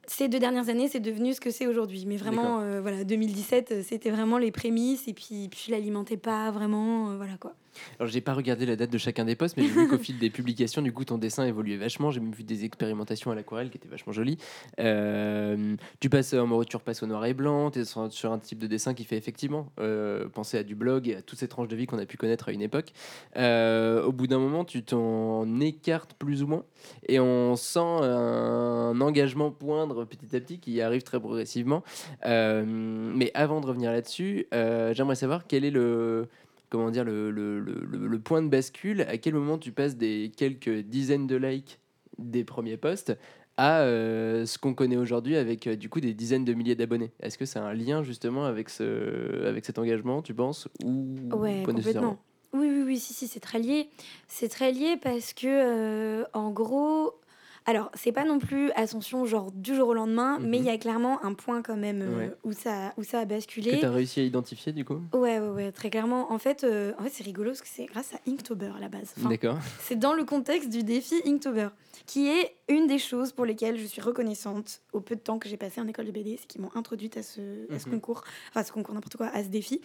[0.08, 2.06] ces deux dernières années, c'est devenu ce que c'est aujourd'hui.
[2.06, 5.08] Mais vraiment, euh, voilà, 2017, euh, c'était vraiment les prémices.
[5.08, 7.54] Et puis, puis je l'alimentais pas vraiment, voilà quoi.
[8.00, 10.18] Alors, j'ai pas regardé la date de chacun des posts, mais j'ai vu qu'au fil
[10.18, 12.12] des publications, du coup, ton dessin évoluait vachement.
[12.12, 14.38] J'ai même vu des expérimentations à l'aquarelle qui étaient vachement jolies.
[14.80, 17.72] Euh, tu passes en tu repasses au noir et blanc.
[17.72, 21.08] Tu es sur, un type de dessin qui fait effectivement euh, penser à du blog
[21.08, 22.92] et à toutes ces tranches de vie qu'on a pu connaître à une époque.
[23.38, 26.64] Euh, au bout d'un moment, tu t'en écartes plus ou moins
[27.08, 31.84] et on sent un engagement poindre petit à petit qui arrive très progressivement.
[32.24, 36.28] Mais avant de revenir là-dessus, j'aimerais savoir quel est le
[36.70, 39.02] comment dire le, le, le- le- point de bascule.
[39.02, 41.80] À quel moment tu passes des quelques dizaines de likes
[42.18, 43.18] des premiers posts
[43.58, 47.12] à euh, ce qu'on connaît aujourd'hui avec euh, du coup des dizaines de milliers d'abonnés.
[47.22, 51.04] Est-ce que c'est un lien justement avec ce avec cet engagement, tu penses ou
[51.34, 52.20] Ouais, pas nécessairement complètement.
[52.54, 53.90] Oui, oui, oui, si, si, c'est très lié.
[54.30, 57.14] C'est très lié parce que, euh, en gros,
[57.68, 60.68] alors, c'est pas non plus ascension genre du jour au lendemain, mais il Mhm.
[60.68, 62.32] y a clairement un point quand même euh, Ouais.
[62.44, 63.80] où, ça, où ça a Que basculé.
[63.80, 65.02] tu as réussi à identifier du coup?
[65.14, 66.32] Ouais, ouais, ouais, très clairement.
[66.32, 68.88] En fait, euh, en fait c'est rigolo parce que c'est grâce à Inktober à la
[68.90, 69.14] base.
[69.18, 69.58] Enfin, D'accord.
[69.80, 71.70] c'est dans le contexte du défi Inktober,
[72.06, 75.50] qui est une des choses pour lesquelles je suis reconnaissante au peu de temps que
[75.50, 77.42] j'ai passé en école de BD, c'est qu'ils m'ont introduite à ce,
[77.74, 77.96] à ce Mhm.
[77.96, 79.82] concours, enfin à ce concours, n'importe quoi, à ce défi.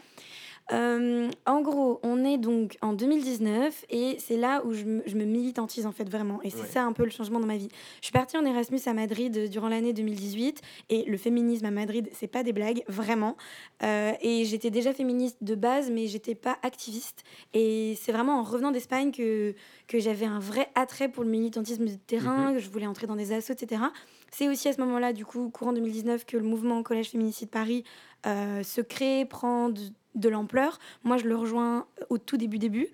[0.72, 5.16] Euh, en gros, on est donc en 2019 et c'est là où je me, je
[5.16, 6.40] me militantise en fait vraiment.
[6.42, 6.66] Et c'est Ouais.
[6.66, 7.68] ça un peu le changement dans ma vie.
[8.00, 10.60] Je suis partie en Erasmus à Madrid euh, durant l'année 2018
[10.90, 13.36] et le féminisme à Madrid, c'est pas des blagues, vraiment.
[13.82, 17.24] Euh, et j'étais déjà féministe de base, mais j'étais pas activiste.
[17.54, 19.54] Et c'est vraiment en revenant d'Espagne que,
[19.88, 23.16] que j'avais un vrai attrait pour le militantisme de terrain, que je voulais entrer dans
[23.16, 23.82] des assos, etc.
[24.30, 27.82] C'est aussi à ce moment-là, du coup, courant 2019, que le mouvement Collège Féminicide Paris
[28.26, 29.80] euh, se crée, prend de,
[30.14, 30.78] de l'ampleur.
[31.04, 32.88] Moi, je le rejoins au tout début, début.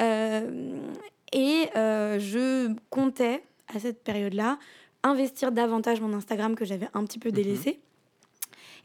[0.00, 0.80] Euh,
[1.32, 3.42] et euh, je comptais,
[3.74, 4.58] à cette période-là,
[5.02, 7.80] investir davantage mon Instagram que j'avais un petit peu délaissé.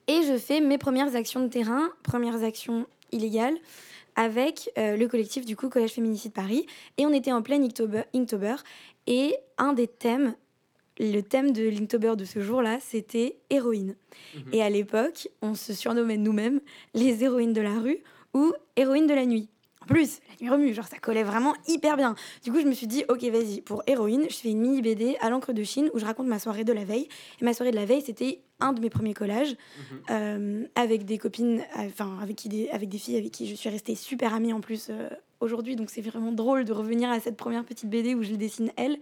[0.08, 3.56] Et je fais mes premières actions de terrain, premières actions illégales,
[4.16, 6.66] avec euh, le collectif du coup Collège Féminicide Paris.
[6.98, 8.04] Et on était en plein Inktober.
[8.14, 8.56] Inktober
[9.08, 10.36] et un des thèmes,
[11.02, 13.96] le thème de l'Inktober de ce jour-là, c'était héroïne.
[14.36, 14.44] Mhm.
[14.54, 16.62] Et à l'époque, on se surnommait nous-mêmes
[16.94, 17.98] les héroïnes de la rue
[18.34, 19.50] ou héroïnes de la nuit.
[19.82, 22.14] En plus, la nuit remue, genre ça collait vraiment hyper bien.
[22.44, 25.18] Du coup, je me suis dit, ok, vas-y, pour héroïne, je fais une mini BD
[25.22, 27.08] à l'encre de Chine où je raconte ma soirée de la veille.
[27.42, 30.00] Et ma soirée de la veille, c'était un de mes premiers collages Mhm.
[30.12, 33.70] euh, avec des copines, enfin avec, qui des, avec des filles avec qui je suis
[33.70, 35.76] restée super amie en plus euh, aujourd'hui.
[35.76, 38.72] Donc c'est vraiment drôle de revenir à cette première petite BD où je les dessine
[38.78, 39.00] elle.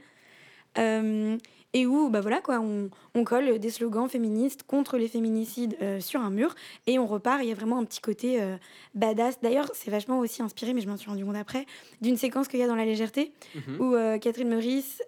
[0.78, 1.36] Euh,
[1.74, 6.00] et où bah voilà quoi, on, on colle des slogans féministes contre les féminicides euh,
[6.00, 6.56] sur un mur
[6.88, 7.42] et on repart.
[7.44, 8.58] Il y a vraiment un petit côté euh,
[8.96, 9.40] badass.
[9.42, 11.66] D'ailleurs, c'est vachement aussi inspiré, mais je m'en suis rendu compte après,
[12.02, 13.82] d'une séquence qu'il y a dans La Légèreté Mhm.
[13.82, 15.02] où euh, Catherine Meurice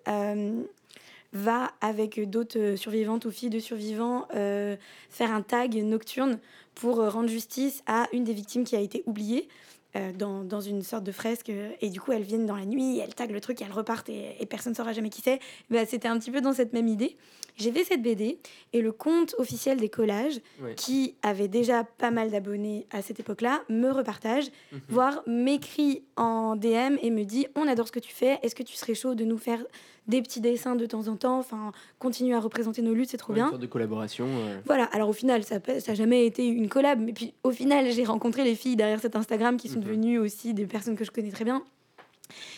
[1.33, 4.75] va avec d'autres survivantes ou filles de survivants euh,
[5.09, 6.39] faire un tag nocturne
[6.75, 9.47] pour rendre justice à une des victimes qui a été oubliée.
[9.95, 12.65] Euh, dans, dans une sorte de fresque euh, et du coup elles viennent dans la
[12.65, 15.21] nuit elles taguent le truc et elles repartent et, et personne ne saura jamais qui
[15.21, 15.39] c'est.
[15.69, 17.17] Bah, c'était un petit peu dans cette même idée.
[17.57, 18.39] J'ai fait cette BD
[18.71, 20.39] et le compte officiel des collages
[20.77, 24.79] qui avait déjà pas mal d'abonnés à cette époque-là me repartage Mhm.
[24.87, 28.63] voire m'écrit en DM et me dit on adore ce que tu fais, est-ce que
[28.63, 29.61] tu serais chaud de nous faire
[30.07, 33.33] des petits dessins de temps en temps, enfin continue à représenter nos luttes, c'est trop
[33.33, 33.49] Ouais, Une bien.
[33.51, 34.25] sorte de collaboration.
[34.27, 34.59] euh.
[34.65, 37.89] Voilà, alors au final, ça n'a ça jamais été une collab, mais puis au final,
[37.91, 39.85] j'ai rencontré les filles derrière cet Instagram qui sont Mhm.
[39.85, 41.63] devenues aussi des personnes que je connais très bien.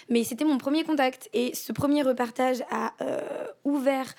[0.09, 3.19] Mais c'était mon premier contact et ce premier repartage a euh,
[3.63, 4.13] ouvert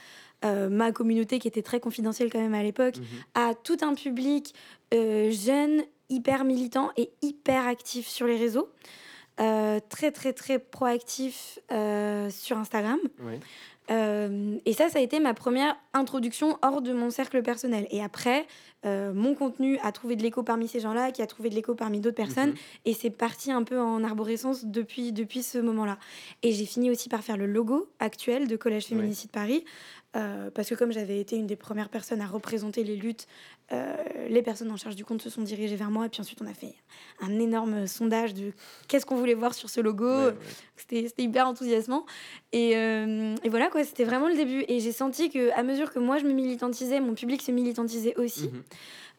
[0.45, 3.05] euh, ma communauté qui était très confidentielle quand même à l'époque Mhm.
[3.35, 4.55] à tout un public
[4.93, 8.69] euh, jeune, hyper militant et hyper actif sur les réseaux.
[9.41, 12.99] Euh, très très très proactif euh, sur Instagram.
[13.91, 17.87] Euh, et ça, ça a été ma première introduction hors de mon cercle personnel.
[17.91, 18.47] Et après,
[18.85, 22.01] mon contenu a trouvé de l'écho parmi ces gens-là, qui a trouvé de l'écho parmi
[22.01, 22.51] d'autres personnes.
[22.51, 22.57] Mhm.
[22.85, 25.97] Et c'est parti un peu en arborescence depuis, depuis ce moment-là.
[26.43, 29.65] Et j'ai fini aussi par faire le logo actuel de Collège Féminicide Paris.
[30.17, 33.27] Euh, parce que comme j'avais été une des premières personnes à représenter les luttes,
[33.73, 33.97] euh,
[34.29, 36.07] les personnes en charge du compte se sont dirigées vers moi.
[36.07, 36.75] Et puis ensuite, on a fait
[37.21, 38.53] un énorme sondage de
[38.89, 40.07] qu'est-ce qu'on voulait voir sur ce logo.
[40.07, 40.35] Ouais, ouais.
[40.77, 42.07] C'était c'était hyper enthousiasmant.
[42.53, 44.65] Et, euh, et voilà, quoi, c'était vraiment le début.
[44.69, 48.15] Et j'ai senti que à mesure que moi, je me militantisais, mon public se militantisait
[48.17, 48.49] aussi.
[48.49, 48.63] Mhm.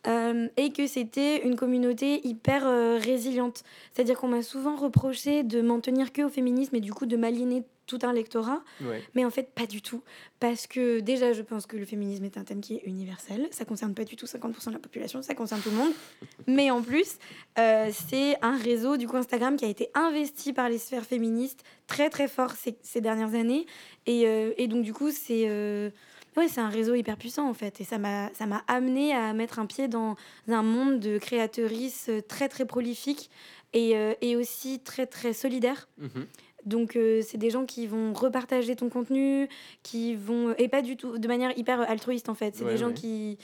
[0.07, 3.63] Euh, et que c'était une communauté hyper euh, résiliente.
[3.93, 7.17] C'est-à-dire qu'on m'a souvent reproché de m'en tenir que au féminisme et du coup de
[7.17, 8.63] m'aliéner tout un lectorat.
[8.81, 9.03] Ouais.
[9.13, 10.03] Mais en fait, pas du tout.
[10.39, 13.47] Parce que déjà, je pense que le féminisme est un thème qui est universel.
[13.51, 15.93] Ça concerne pas du tout 50% de la population, ça concerne tout le monde.
[16.47, 17.17] Mais en plus,
[17.57, 21.63] euh, c'est un réseau, du coup Instagram, qui a été investi par les sphères féministes
[21.87, 23.65] très très fort ces, ces dernières années.
[24.07, 24.23] Et,
[24.57, 25.91] et donc, du coup, c'est...
[26.37, 27.81] euh, Ouais, c'est un réseau hyper puissant en fait.
[27.81, 28.29] Et ça m'a
[28.67, 30.15] amené à mettre un pied dans
[30.47, 33.29] un monde de créatrices très très prolifiques
[33.73, 35.87] et, euh, et aussi très très solidaires.
[35.97, 36.25] Mhm.
[36.65, 39.47] Donc, euh, c'est des gens qui vont repartager ton contenu,
[39.83, 40.55] qui vont.
[40.57, 42.55] Et pas du tout de manière hyper altruiste, en fait.
[42.55, 43.37] C'est Ouais, des gens qui.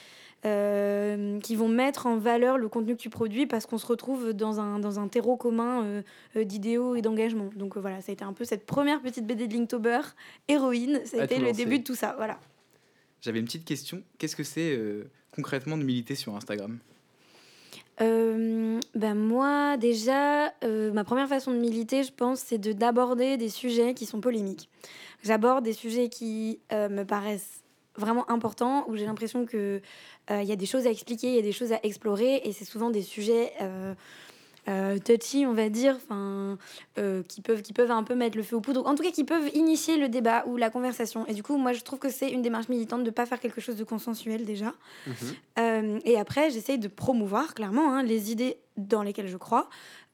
[0.44, 4.34] euh, qui vont mettre en valeur le contenu que tu produis parce qu'on se retrouve
[4.34, 6.02] dans un, dans un terreau commun euh,
[6.36, 7.52] euh, d'idéaux et d'engagement.
[7.56, 10.02] Donc euh, voilà, ça a été un peu cette première petite BD de Linktober,
[10.48, 12.16] héroïne, ça a À été le début de tout ça.
[12.18, 12.39] Voilà.
[13.22, 14.02] J'avais une petite question.
[14.18, 16.80] Qu'est-ce que c'est euh, concrètement de militer sur Instagram?
[18.02, 23.38] Euh, ben moi, déjà, euh, ma première façon de militer, je pense, c'est de d'aborder
[23.38, 24.70] des sujets qui sont polémiques.
[25.24, 27.62] J'aborde des sujets qui me paraissent
[27.96, 29.82] vraiment importants, où j'ai l'impression que
[30.32, 32.54] il y a des choses à expliquer, il y a des choses à explorer, et
[32.54, 33.54] c'est souvent des sujets
[34.68, 36.57] euh, touchy, on va dire, enfin,
[36.97, 39.12] euh, qui peuvent qui peuvent un peu mettre le feu aux poudres, en tout cas
[39.12, 41.26] qui peuvent initier le débat ou la conversation.
[41.28, 43.62] Et du coup, moi, je trouve que c'est une démarche militante de pas faire quelque
[43.62, 44.74] chose de consensuel déjà.
[45.07, 45.16] Mhm.
[45.59, 49.70] Euh, et après, j'essaye de promouvoir clairement hein, les idées dans lesquelles je crois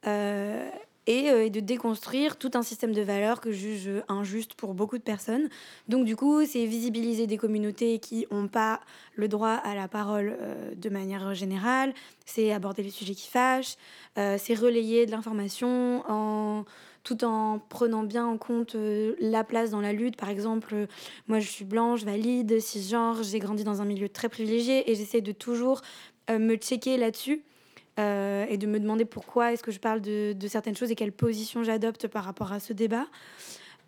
[0.06, 0.68] euh,
[1.08, 4.74] et, euh, et de déconstruire tout un système de valeurs que je juge injuste pour
[4.74, 5.48] beaucoup de personnes.
[5.88, 8.80] Donc du coup, c'est visibiliser des communautés qui n'ont pas
[9.16, 11.94] le droit à la parole euh, de manière générale,
[12.26, 13.76] c'est aborder les sujets qui fâchent,
[14.18, 16.64] euh, c'est relayer de l'information en
[17.04, 18.76] tout en prenant bien en compte
[19.18, 20.16] la place dans la lutte.
[20.16, 20.88] Par exemple,
[21.26, 25.22] moi je suis blanche, valide, cisgenre, j'ai grandi dans un milieu très privilégié et j'essaie
[25.22, 25.80] de toujours
[26.28, 27.42] me checker là-dessus
[27.98, 31.12] euh, et de me demander pourquoi est-ce que je parle de, certaines choses et quelle
[31.12, 33.06] position j'adopte par rapport à ce débat.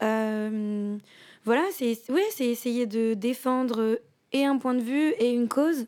[0.03, 0.97] Euh,
[1.45, 4.01] voilà, c'est ouais, essayer de défendre
[4.33, 5.87] et un point de vue et une cause,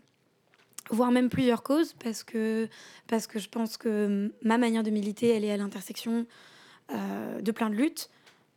[0.90, 2.68] voire même plusieurs causes, parce que,
[3.08, 6.26] parce que je pense que ma manière de militer, elle est à l'intersection
[6.92, 8.10] euh, de plein de luttes.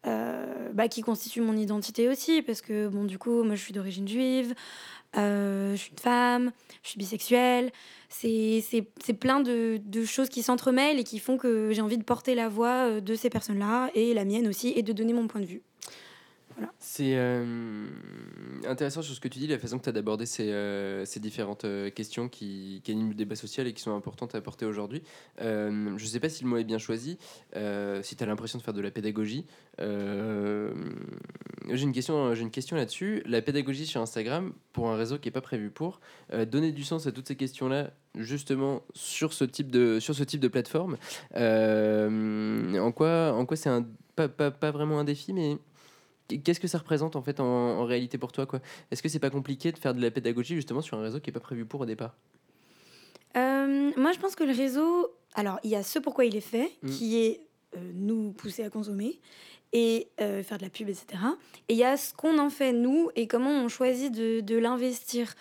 [0.07, 3.73] Euh, bah, qui constituent mon identité aussi, parce que bon, du coup, moi je suis
[3.73, 4.53] d'origine juive,
[5.17, 6.51] euh, je suis une femme,
[6.83, 7.71] je suis bisexuelle.
[8.09, 8.83] C'est
[9.19, 12.49] plein de, de choses qui s'entremêlent et qui font que j'ai envie de porter la
[12.49, 15.45] voix euh, de ces personnes-là et la mienne aussi, et de donner mon point de
[15.45, 15.61] vue.
[16.79, 17.87] C'est euh,
[18.67, 21.19] intéressant sur ce que tu dis, la façon que tu as d'aborder ces, euh, ces
[21.19, 24.65] différentes euh, questions qui, qui animent le débat social et qui sont importantes à apporter
[24.65, 25.01] aujourd'hui.
[25.39, 27.17] Je ne sais pas si le mot est bien choisi,
[28.01, 29.45] si tu as l'impression de faire de la pédagogie.
[29.79, 33.23] J'ai une question, question là-dessus.
[33.25, 35.99] La pédagogie sur Instagram, pour un réseau qui n'est pas prévu pour,
[36.47, 40.39] donner du sens à toutes ces questions-là, justement sur ce type de, sur ce type
[40.39, 40.97] de plateforme,
[41.35, 43.85] en quoi, en quoi c'est un,
[44.15, 45.57] pas, pas, pas vraiment un défi, mais
[46.43, 48.59] Qu'est-ce que ça représente en fait en, en réalité pour toi quoi?
[48.91, 51.29] Est-ce que c'est pas compliqué de faire de la pédagogie justement sur un réseau qui
[51.29, 52.15] est pas prévu pour au départ?
[53.37, 56.41] Euh, moi, je pense que le réseau, alors il y a ce pourquoi il est
[56.41, 56.89] fait, Mm.
[56.89, 57.41] qui est
[57.75, 59.19] euh, nous pousser à consommer
[59.73, 61.05] et euh, faire de la pub, etc.
[61.67, 64.55] Et il y a ce qu'on en fait nous et comment on choisit de, de
[64.57, 65.33] l'investir.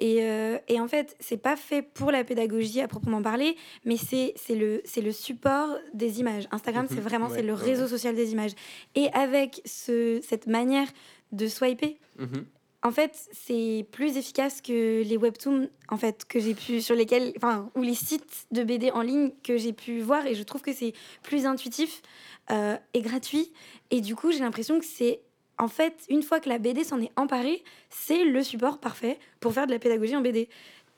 [0.00, 3.96] Et, euh, et en fait, c'est pas fait pour la pédagogie à proprement parler, mais
[3.96, 6.48] c'est le, le support des images.
[6.50, 7.00] Instagram, c'est Mhm.
[7.02, 7.88] vraiment Ouais, c'est le réseau ouais.
[7.88, 8.52] social des images.
[8.94, 10.88] Et avec ce, cette manière
[11.30, 12.46] de swiper, Mhm.
[12.82, 17.32] en fait, c'est plus efficace que les webtoons en fait que j'ai pu sur lesquels
[17.36, 20.62] enfin ou les sites de BD en ligne que j'ai pu voir et je trouve
[20.62, 22.02] que c'est plus intuitif
[22.50, 23.52] euh, et gratuit
[23.92, 25.20] et du coup, j'ai l'impression que c'est
[25.58, 29.52] en fait, une fois que la BD s'en est emparée, c'est le support parfait pour
[29.52, 30.48] faire de la pédagogie en BD.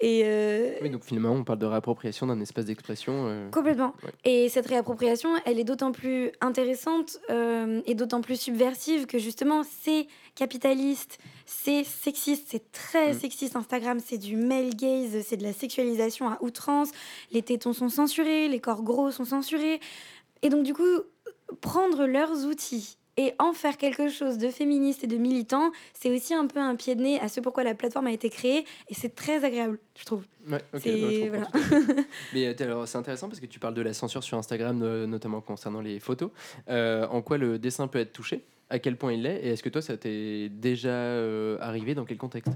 [0.01, 3.27] Et euh, Oui, donc finalement, on parle de réappropriation d'un espace d'expression.
[3.29, 3.95] euh, Complètement.
[4.03, 4.11] Ouais.
[4.25, 9.63] Et cette réappropriation, elle est d'autant plus intéressante euh, et d'autant plus subversive que justement,
[9.83, 13.19] c'est capitaliste, c'est sexiste, c'est très Mm.
[13.21, 13.57] sexiste.
[13.57, 16.91] Instagram, c'est du male gaze, c'est de la sexualisation à outrance.
[17.31, 19.79] Les tétons sont censurés, les corps gros sont censurés.
[20.43, 20.83] Et donc, du coup,
[21.61, 26.35] prendre leurs outils et en faire quelque chose de féministe et de militant, c'est aussi
[26.35, 28.65] un peu un pied de nez à ce pourquoi la plateforme a été créée.
[28.89, 30.25] Et c'est très agréable, je trouve.
[30.49, 31.47] Ouais, ok, C'est- ouais, je comprends voilà.
[31.47, 31.61] tout à
[31.95, 32.07] fait.
[32.35, 35.07] Mais euh, alors c'est intéressant parce que tu parles de la censure sur Instagram, no-
[35.07, 36.31] notamment concernant les photos.
[36.69, 38.43] Euh, en quoi le dessin peut être touché?
[38.71, 39.41] À quel point il l'est?
[39.45, 41.95] Et est-ce que toi, ça t'est déjà euh, arrivé?
[41.95, 42.53] Dans quel contexte?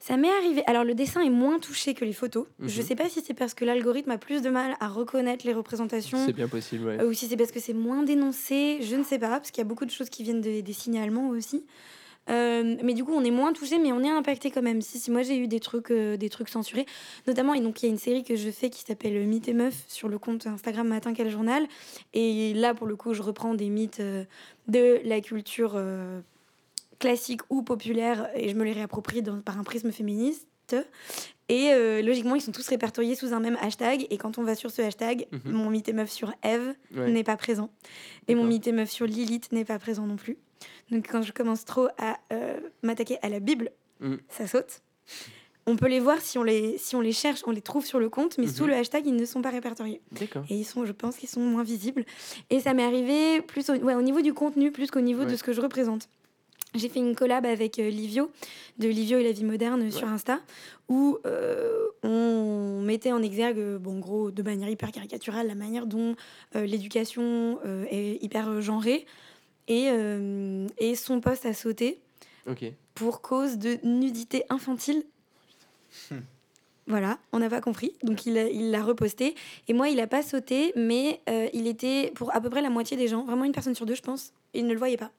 [0.00, 0.62] Ça m'est arrivé.
[0.66, 2.46] Alors, le dessin est moins touché que les photos.
[2.60, 2.86] Je Mhm.
[2.86, 6.24] sais pas si c'est parce que l'algorithme a plus de mal à reconnaître les représentations
[6.24, 7.04] C'est bien possible, ouais.
[7.04, 8.78] ou si c'est parce que c'est moins dénoncé.
[8.82, 10.72] Je ne sais pas, parce qu'il y a beaucoup de choses qui viennent de- des
[10.72, 11.64] signalements aussi.
[12.30, 14.82] Euh, mais du coup, on est moins touché, mais on est impacté quand même.
[14.82, 16.84] Si, si moi j'ai eu des trucs, euh, des trucs censurés,
[17.26, 19.54] notamment, et donc il y a une série que je fais qui s'appelle Mythes et
[19.54, 21.66] Meufs sur le compte Instagram Matin Quel Journal.
[22.12, 24.24] Et là, pour le coup, je reprends des mythes euh,
[24.68, 25.72] de la culture
[26.98, 30.46] euh, classique ou populaire et je me les réapproprie dans- par un prisme féministe.
[31.48, 34.06] Et euh, logiquement, ils sont tous répertoriés sous un même hashtag.
[34.10, 35.52] Et quand on va sur ce hashtag, Mhm.
[35.52, 37.10] mon mythe et meuf sur Eve Ouais.
[37.10, 37.70] n'est pas présent.
[38.26, 40.36] Et mon mythe et meuf sur Lilith n'est pas présent non plus.
[40.90, 43.70] Donc quand je commence trop à euh, m'attaquer à la Bible,
[44.00, 44.18] Mhm.
[44.28, 44.82] ça saute.
[45.66, 47.98] On peut les voir si on les, si on les cherche, on les trouve sur
[47.98, 48.68] le compte, mais sous Mhm.
[48.70, 50.00] le hashtag, ils ne sont pas répertoriés.
[50.50, 52.04] Et ils sont, je pense qu'ils sont moins visibles.
[52.50, 55.36] Et ça m'est arrivé plus au, ouais, au niveau du contenu, plus qu'au niveau de
[55.36, 56.08] ce que je représente.
[56.74, 58.30] J'ai fait une collab avec euh, Livio,
[58.78, 60.38] de Livio et la vie moderne sur Insta,
[60.88, 65.54] où euh, on mettait en exergue, euh, bon, en gros, de manière hyper caricaturale, la
[65.54, 66.14] manière dont
[66.56, 69.06] euh, l'éducation euh, est hyper euh, genrée.
[69.66, 71.98] Et, euh, et son poste a sauté
[72.48, 72.64] Ok.
[72.94, 75.02] pour cause de nudité infantile.
[76.86, 77.92] Voilà, on n'a pas compris.
[78.02, 79.34] Donc il l'a reposté.
[79.68, 82.70] Et moi, il n'a pas sauté, mais euh, il était pour à peu près la
[82.70, 84.32] moitié des gens, vraiment une personne sur deux, je pense.
[84.54, 85.10] Il ne le voyait pas.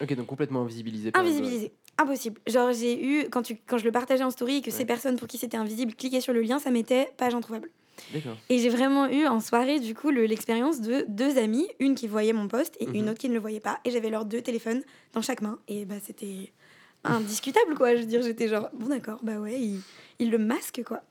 [0.00, 1.10] Ok, donc complètement invisibilisé.
[1.12, 1.72] par Invisibilisé.
[1.98, 2.40] Impossible.
[2.46, 4.76] Genre, j'ai eu, quand, tu, quand je le partageais en story et que Ouais.
[4.76, 7.70] ces personnes pour qui c'était invisible cliquaient sur le lien, ça mettait page introuvable.
[8.12, 8.36] D'accord.
[8.48, 12.06] Et j'ai vraiment eu en soirée, du coup, le- l'expérience de deux amies, une qui
[12.06, 13.08] voyait mon poste et une Mhm.
[13.08, 13.80] autre qui ne le voyait pas.
[13.84, 14.82] Et j'avais leurs deux téléphones
[15.14, 15.58] dans chaque main.
[15.66, 16.52] Et bah, c'était
[17.04, 17.94] indiscutable, quoi.
[17.96, 19.80] Je veux dire, j'étais genre, bon, d'accord, bah ouais, il,
[20.20, 21.02] il le masque, quoi.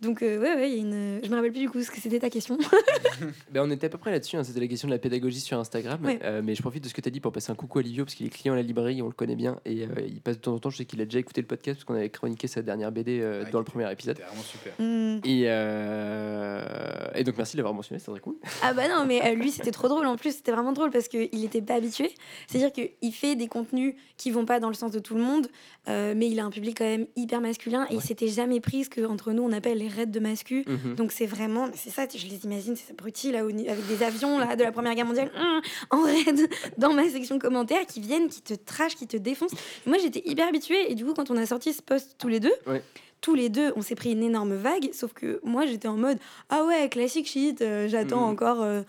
[0.00, 1.20] Donc, euh, ouais, ouais, il y a une.
[1.24, 2.56] Je me rappelle plus du coup ce que c'était ta question.
[3.50, 5.58] Ben, on était à peu près là-dessus, hein, c'était la question de la pédagogie sur
[5.58, 6.04] Instagram.
[6.04, 6.20] Ouais.
[6.22, 7.82] Euh, mais je profite de ce que tu as dit pour passer un coucou à
[7.82, 10.20] Livio, parce qu'il est client à la librairie, on le connaît bien, et euh, il
[10.20, 11.94] passe de temps en temps, je sais qu'il a déjà écouté le podcast, parce qu'on
[11.94, 14.16] avait chroniqué sa dernière BD euh, Ouais, dans le premier épisode.
[14.16, 14.72] C'était vraiment super.
[14.78, 15.18] Hmm.
[15.24, 18.36] Et, euh, et donc merci de l'avoir mentionné, c'est très cool.
[18.62, 20.06] Ah bah non, mais euh, lui, c'était trop drôle.
[20.06, 22.10] En plus, c'était vraiment drôle parce qu'il n'était pas habitué.
[22.46, 25.48] C'est-à-dire qu'il fait des contenus qui vont pas dans le sens de tout le monde,
[25.88, 28.02] euh, mais il a un public quand même hyper masculin et il Ouais.
[28.02, 30.64] s'était jamais pris ce qu'entre nous, on appelle les raids de mascu.
[30.66, 30.94] Mhm.
[30.94, 34.54] Donc c'est vraiment, c'est ça, je les imagine, c'est abrutis là, avec des avions là,
[34.56, 35.60] de la Première Guerre mondiale, hum,
[35.90, 39.52] en raid dans ma section commentaires, qui viennent, qui te trashent, qui te défoncent.
[39.86, 42.28] Et moi j'étais hyper habituée et du coup quand on a sorti ce post tous
[42.28, 42.82] les deux, Ouais.
[43.20, 46.18] tous les deux on s'est pris une énorme vague, sauf que moi j'étais en mode
[46.50, 48.32] ah ouais classique shit, euh, j'attends Mhm.
[48.32, 48.62] encore.
[48.62, 48.82] euh,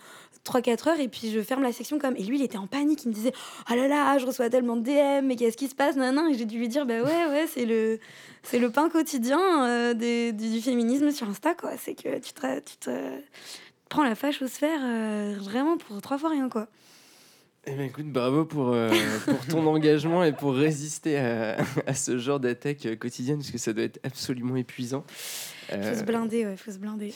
[0.44, 3.04] 3-4 heures et puis je ferme la section comme et lui il était en panique
[3.04, 3.32] il me disait
[3.66, 5.96] ah là là je reçois tellement de DM mais qu'est-ce qui se passe?
[5.96, 7.98] Et j'ai dû lui dire bah ouais ouais c'est le
[8.42, 11.72] c'est le pain quotidien euh, des- du, du féminisme sur Insta, quoi.
[11.78, 12.90] C'est que tu te, tu te
[13.90, 16.66] prends la fachosphère euh, vraiment pour trois fois rien, quoi.
[17.66, 18.90] Eh ben, écoute, bravo pour, euh,
[19.26, 23.74] pour ton engagement et pour résister à, à ce genre d'attaque quotidienne, parce que ça
[23.74, 25.04] doit être absolument épuisant.
[25.68, 27.12] Faut Euh, se blinder, ouais, faut se blinder.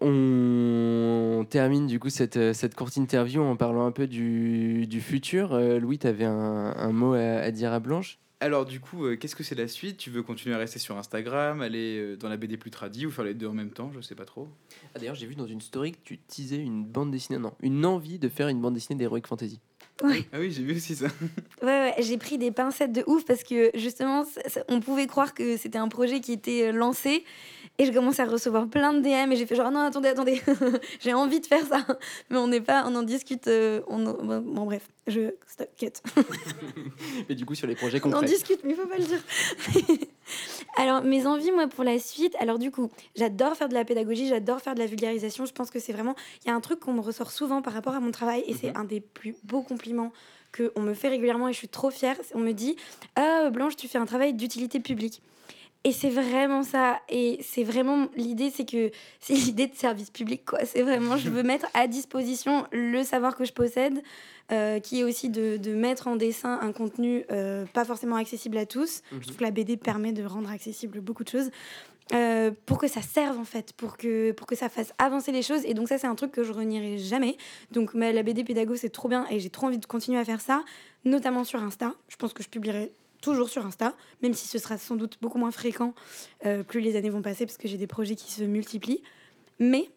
[0.00, 5.00] On termine du coup cette, euh, cette courte interview en parlant un peu du, du
[5.00, 5.52] futur.
[5.54, 8.18] Euh, Louis, tu avais un, un mot à, à dire à Blanche?
[8.40, 9.96] Alors du coup, euh, qu'est-ce que c'est la suite?
[9.96, 13.10] Tu veux continuer à rester sur Instagram, aller euh, dans la BD plus tradie ou
[13.10, 13.90] faire les deux en même temps?
[13.94, 14.48] Je sais pas trop.
[14.94, 17.86] ah, D'ailleurs, j'ai vu dans une story que tu teasais une bande dessinée, non, une
[17.86, 19.60] envie de faire une bande dessinée d'Heroic Fantasy.
[20.02, 20.24] Ouais.
[20.32, 21.06] Ah oui, j'ai vu aussi ça.
[21.62, 25.06] Ouais, ouais, j'ai pris des pincettes de ouf parce que justement, ça- ça- on pouvait
[25.06, 27.24] croire que c'était un projet qui était lancé.
[27.78, 30.40] Et je commençais à recevoir plein de DM et j'ai fait genre non, attendez, attendez,
[31.00, 31.84] j'ai envie de faire ça.
[32.30, 33.48] Mais on n'est pas, on en discute.
[33.48, 35.34] euh, on, en- bon, bon, bref, je.
[35.48, 35.88] Stop, cut.
[37.28, 38.26] Mais du coup, sur les projets On en concrets.
[38.26, 39.20] discute, mais il faut pas le dire.
[40.76, 44.28] alors, mes envies, moi, pour la suite, alors du coup, j'adore faire de la pédagogie,
[44.28, 45.44] j'adore faire de la vulgarisation.
[45.46, 46.14] Je pense que c'est vraiment.
[46.44, 48.54] Il y a un truc qu'on me ressort souvent par rapport à mon travail, et
[48.54, 48.76] c'est Mhm.
[48.76, 50.12] un des plus beaux compliments
[50.56, 52.16] qu'on me fait régulièrement, et je suis trop fière.
[52.34, 52.76] On me dit
[53.16, 55.20] Ah, Blanche, tu fais un travail d'utilité publique.
[55.86, 57.00] Et c'est vraiment ça.
[57.10, 60.64] Et c'est vraiment l'idée, c'est que c'est l'idée de service public, quoi.
[60.64, 64.02] C'est vraiment, je veux mettre à disposition le savoir que je possède,
[64.50, 68.56] euh, qui est aussi de, de mettre en dessin un contenu euh, pas forcément accessible
[68.56, 69.02] à tous.
[69.12, 69.18] Mhm.
[69.20, 71.50] Je trouve que la BD permet de rendre accessible beaucoup de choses.
[72.12, 75.40] euh, pour que ça serve en fait, pour que, pour que ça fasse avancer les
[75.40, 75.64] choses.
[75.64, 77.38] Et donc ça c'est un truc que je renierai jamais.
[77.70, 80.24] Donc mais la BD pédago c'est trop bien et j'ai trop envie de continuer à
[80.24, 80.64] faire ça,
[81.06, 81.94] notamment sur Insta.
[82.08, 82.92] Je pense que je publierai
[83.24, 85.94] toujours sur Insta, même si ce sera sans doute beaucoup moins fréquent
[86.44, 89.02] euh, plus les années vont passer parce que j'ai des projets qui se multiplient.
[89.58, 89.88] Mais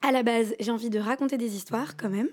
[0.00, 2.28] à la base, j'ai envie de raconter des histoires quand même.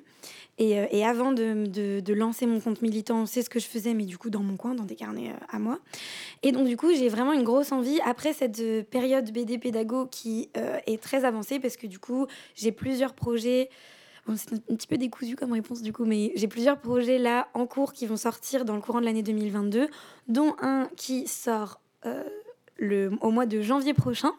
[0.59, 4.17] Et, euh, avant de, lancer mon compte militant, c'est ce que je faisais, mais du
[4.17, 5.79] coup dans mon coin, dans des carnets euh, à moi.
[6.43, 10.49] Et donc du coup, j'ai vraiment une grosse envie, après cette période BD pédago qui
[10.53, 13.69] est très avancée, parce que du coup, j'ai plusieurs projets.
[14.29, 17.47] Bon, c'est un petit peu décousu comme réponse du coup, mais j'ai plusieurs projets là
[17.55, 19.87] en cours qui vont sortir dans le courant de l'année 2022,
[20.27, 22.23] dont un qui sort euh,
[22.77, 24.31] le, au mois de janvier prochain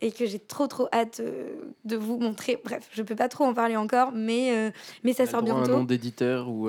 [0.00, 2.60] et que j'ai trop trop hâte euh, de vous montrer.
[2.64, 4.70] Bref, je peux pas trop en parler encore, mais, euh,
[5.04, 5.78] mais ça sort le droit à Un bientôt.
[5.78, 6.68] nom d'éditeur ou.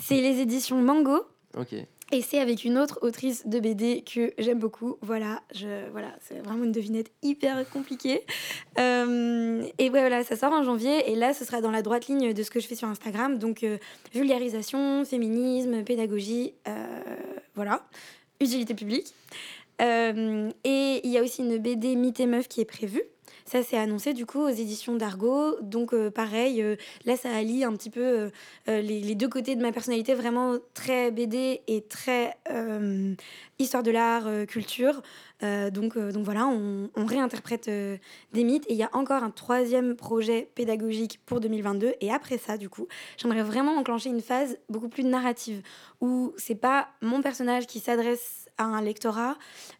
[0.00, 1.20] C'est les éditions Mango.
[1.58, 1.74] Ok.
[2.12, 4.96] Et c'est avec une autre autrice de BD que j'aime beaucoup.
[5.00, 8.22] Voilà, je, voilà c'est vraiment une devinette hyper compliquée.
[8.78, 11.10] Euh, et voilà, ça sort en janvier.
[11.10, 13.38] Et là, ce sera dans la droite ligne de ce que je fais sur Instagram.
[13.38, 13.78] Donc, euh,
[14.14, 16.86] vulgarisation, féminisme, pédagogie, euh,
[17.56, 17.84] voilà,
[18.40, 19.12] utilité publique.
[19.80, 23.02] Et il y a aussi une BD Mythe et Meuf qui est prévue.
[23.46, 25.60] Ça, c'est annoncé du coup aux éditions d'Argo.
[25.62, 26.74] Donc, euh, pareil, euh,
[27.04, 28.30] là, ça allie un petit peu euh,
[28.66, 32.36] les, les deux côtés de ma personnalité, vraiment très BD et très
[33.58, 35.02] histoire de l'art, culture.
[35.42, 38.64] Donc, donc voilà, on, on réinterprète des mythes.
[38.68, 41.94] Et il y a encore un troisième projet pédagogique pour 2022.
[42.00, 45.62] Et après ça, du coup, j'aimerais vraiment enclencher une phase beaucoup plus narrative
[46.00, 49.36] où c'est pas mon personnage qui s'adresse à un lectorat,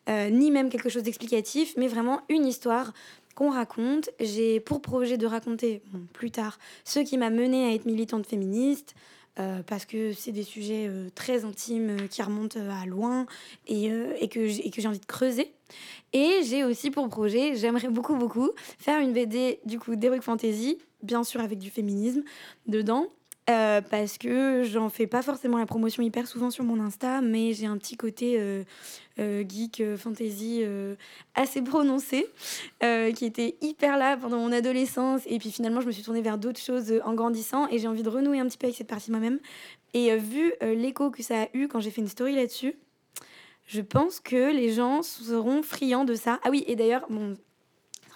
[0.08, 2.92] ni même quelque chose d'explicatif, mais vraiment une histoire
[3.36, 4.10] qu'on raconte.
[4.18, 8.26] J'ai pour projet de raconter bon, plus tard ce qui m'a mené à être militante
[8.26, 8.96] féministe,
[9.38, 13.26] euh, parce que c'est des sujets euh, très intimes euh, qui remontent à loin
[13.68, 15.52] et, et que j'ai envie de creuser.
[16.14, 20.78] Et j'ai aussi pour projet, j'aimerais beaucoup, beaucoup, faire une BD du coup d'Heroic Fantasy,
[21.02, 22.22] bien sûr avec du féminisme
[22.66, 23.08] dedans.
[23.46, 27.66] parce que j'en fais pas forcément la promotion hyper souvent sur mon Insta, mais j'ai
[27.66, 28.64] un petit côté
[29.18, 30.94] geek, euh, fantasy euh,
[31.34, 32.26] assez prononcé,
[32.82, 35.22] euh, qui était hyper là pendant mon adolescence.
[35.26, 37.88] Et puis finalement, je me suis tournée vers d'autres choses euh, en grandissant et j'ai
[37.88, 39.38] envie de renouer un petit peu avec cette partie moi-même.
[39.94, 42.74] Et euh, vu euh, l'écho que ça a eu quand j'ai fait une story là-dessus,
[43.66, 46.38] je pense que les gens seront friands de ça.
[46.44, 47.34] Ah oui, et d'ailleurs, bon,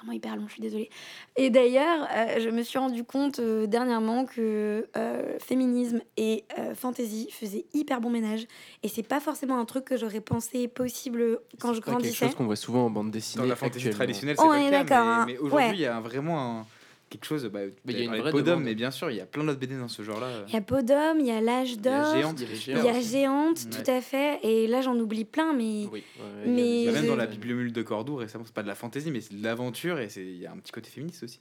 [0.00, 0.90] vraiment hyper long, je suis désolée.
[1.36, 6.74] Et d'ailleurs, euh, je me suis rendu compte euh, dernièrement que euh, féminisme et euh,
[6.74, 8.46] fantasy faisaient hyper bon ménage.
[8.82, 11.90] Et c'est pas forcément un truc que j'aurais pensé possible quand je C'est pas quelque
[12.00, 12.26] grandissais.
[12.26, 13.42] chose qu'on voit souvent en bande dessinée.
[13.42, 15.24] Dans la fantasy traditionnelle, On c'est pas est le cas, d'accord, mais, hein.
[15.26, 15.74] mais aujourd'hui, Ouais.
[15.74, 16.66] il y a vraiment un-
[17.10, 17.44] quelque chose.
[17.46, 18.64] Bah, Mais il y a une vraie Podum, demande.
[18.64, 20.44] mais bien sûr, il y a plein d'autres BD dans ce genre-là.
[20.48, 23.58] Il y a Podum, il y a l'âge d'or, Géante, il y a Géante.
[23.64, 23.70] Ouais.
[23.84, 24.38] tout à fait.
[24.42, 27.72] Et là, j'en oublie plein, mais Oui, ouais, Mais- a- même je- dans la Bibliomule
[27.72, 30.38] de Cordoue récemment, c'est pas de la fantaisie, mais c'est de l'aventure et c'est- il
[30.38, 31.40] y a un petit côté féministe aussi.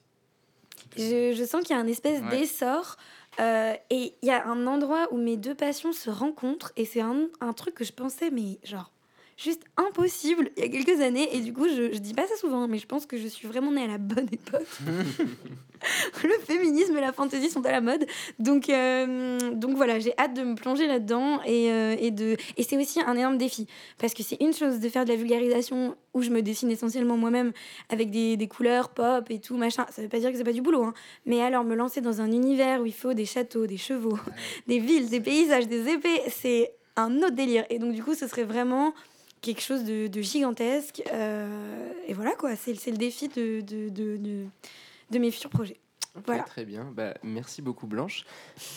[0.98, 2.30] je, je sens qu'il y a un espèce Ouais.
[2.40, 2.98] d'essor.
[3.40, 6.72] euh, et il y a un endroit où mes deux passions se rencontrent.
[6.78, 8.92] Et c'est un, un truc que je pensais, mais genre,
[9.40, 11.36] juste impossible il y a quelques années.
[11.36, 13.48] Et du coup, je, je dis pas ça souvent, mais je pense que je suis
[13.48, 14.68] vraiment née à la bonne époque.
[16.24, 18.06] le féminisme et la fantaisie sont à la mode.
[18.38, 21.42] Donc, euh, donc voilà, j'ai hâte de me plonger là-dedans.
[21.46, 22.36] Et, euh, et, de...
[22.58, 23.68] et c'est aussi un énorme défi.
[23.98, 27.16] Parce que c'est une chose de faire de la vulgarisation où je me dessine essentiellement
[27.16, 27.54] moi-même
[27.90, 29.86] avec des, des couleurs pop et tout, machin.
[29.90, 30.84] Ça veut pas dire que c'est pas du boulot.
[30.84, 30.94] Hein.
[31.26, 34.20] Mais alors, me lancer dans un univers où il faut des châteaux, des chevaux,
[34.68, 37.66] des villes, des paysages, des épées, c'est un autre délire.
[37.70, 38.94] Et donc, du coup, ce serait vraiment
[39.42, 41.04] quelque chose de, de gigantesque.
[41.14, 42.56] Euh, et voilà, quoi.
[42.56, 45.78] C'est le défi de, de, de, mes futurs projets.
[46.26, 46.44] Voilà.
[46.44, 46.92] Très bien.
[46.96, 48.26] Bah, merci beaucoup, Blanche.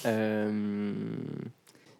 [0.07, 0.93] Euh,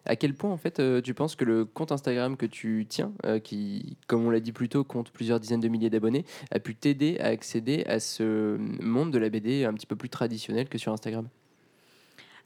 [0.05, 3.13] à quel point, en fait, euh, tu penses que le compte Instagram que tu tiens,
[3.43, 6.75] qui, comme on l'a dit plus tôt, compte plusieurs dizaines de milliers d'abonnés, a pu
[6.75, 10.77] t'aider à accéder à ce monde de la BD un petit peu plus traditionnel que
[10.77, 11.27] sur Instagram?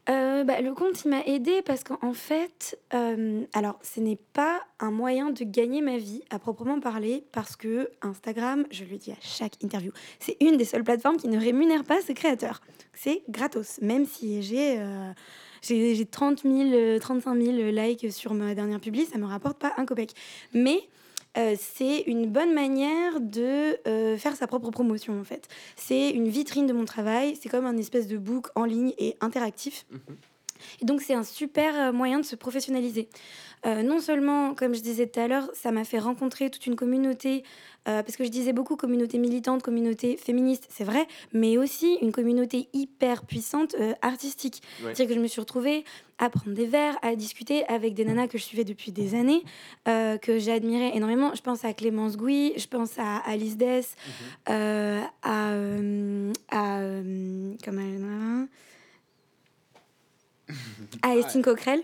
[0.10, 4.62] Euh, bah, le compte, il m'a aidé parce qu'en fait, euh, alors ce n'est pas
[4.80, 9.12] un moyen de gagner ma vie à proprement parler parce que Instagram, je le dis
[9.12, 12.62] à chaque interview, c'est une des seules plateformes qui ne rémunère pas ses créateurs.
[12.94, 15.12] C'est gratos, même si j'ai euh,
[15.62, 19.60] j'ai j'ai 30 000, euh, 35 000 likes sur ma dernière publi, ça me rapporte
[19.60, 20.14] pas un copec.
[20.54, 20.80] Mais
[21.38, 25.48] euh, c'est une bonne manière de euh, faire sa propre promotion en fait.
[25.76, 29.16] C'est une vitrine de mon travail, c'est comme un espèce de book en ligne et
[29.22, 29.86] interactif.
[30.82, 33.10] Et donc c'est un super euh, moyen de se professionnaliser.
[33.66, 36.76] Euh, non seulement, comme je disais tout à l'heure, ça m'a fait rencontrer toute une
[36.76, 37.44] communauté,
[37.88, 42.12] euh, parce que je disais beaucoup communauté militante, communauté féministe, c'est vrai, mais aussi une
[42.12, 44.62] communauté hyper puissante euh, artistique.
[44.82, 44.88] Ouais.
[44.94, 45.86] C'est-à-dire que je me suis retrouvée
[46.20, 49.44] à prendre des verres, à discuter avec des nanas que je suivais depuis des années,
[49.88, 51.34] euh, que j'admirais énormément.
[51.36, 53.96] Je pense à Clémence Gouy, je pense à Alice Dess,
[54.50, 55.50] euh, à...
[56.50, 56.80] à
[57.64, 58.48] comment elle-
[61.04, 61.84] à Estine Coquerel.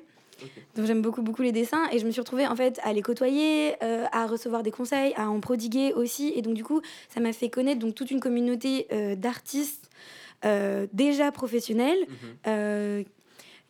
[0.75, 3.01] Donc j'aime beaucoup beaucoup les dessins et je me suis retrouvée en fait à les
[3.01, 7.19] côtoyer, euh, à recevoir des conseils, à en prodiguer aussi et donc du coup ça
[7.19, 9.89] m'a fait connaître donc toute une communauté euh, d'artistes
[10.45, 12.07] euh, déjà professionnels
[12.45, 13.05] Mhm.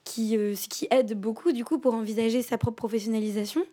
[0.03, 3.63] qui, ce qui aide beaucoup du coup pour envisager sa propre professionnalisation.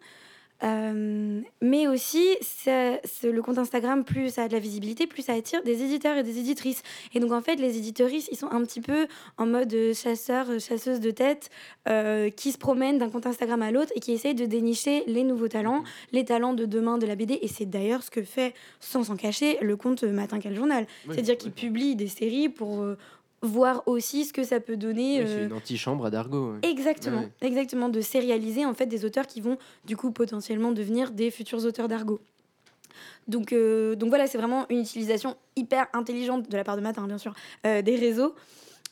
[0.63, 5.23] Euh, mais aussi, ça- c'est- le compte Instagram, plus ça a de la visibilité, plus
[5.23, 6.83] ça attire des éditeurs et des éditrices.
[7.15, 9.07] Et donc, en fait, les éditeuristes, ils sont un petit peu
[9.39, 11.51] en mode chasseur, chasseuse de tête,
[11.89, 15.25] euh, qui se promènent d'un compte Instagram à l'autre et qui essayent de dénicher les
[15.25, 15.83] nouveaux talents,
[16.13, 17.39] les talents de demain de la BD.
[17.43, 20.87] Et c'est d'ailleurs ce que fait, sans s'en cacher, le compte Matin Quel Journal.
[21.07, 21.55] Oui, C'est-à-dire qu'il ouais.
[21.55, 22.97] publie des séries pour euh,
[23.43, 25.21] voir aussi ce que ça peut donner.
[25.21, 26.53] Oui, c'est euh, une antichambre à Dargo.
[26.53, 26.69] ouais.
[26.71, 27.31] Exactement, Ouais.
[27.41, 31.65] exactement, de sérialiser en fait des auteurs qui vont du coup potentiellement devenir des futurs
[31.65, 32.21] auteurs d'argot.
[33.29, 37.07] Donc, euh, donc voilà, c'est vraiment une utilisation hyper intelligente de la part de Matin,
[37.07, 37.33] bien sûr,
[37.67, 38.35] euh, des réseaux.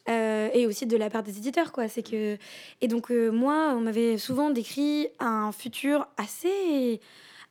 [0.09, 2.39] euh, et aussi de la part des éditeurs quoi c'est que
[2.81, 7.01] et donc moi on m'avait souvent décrit un futur assez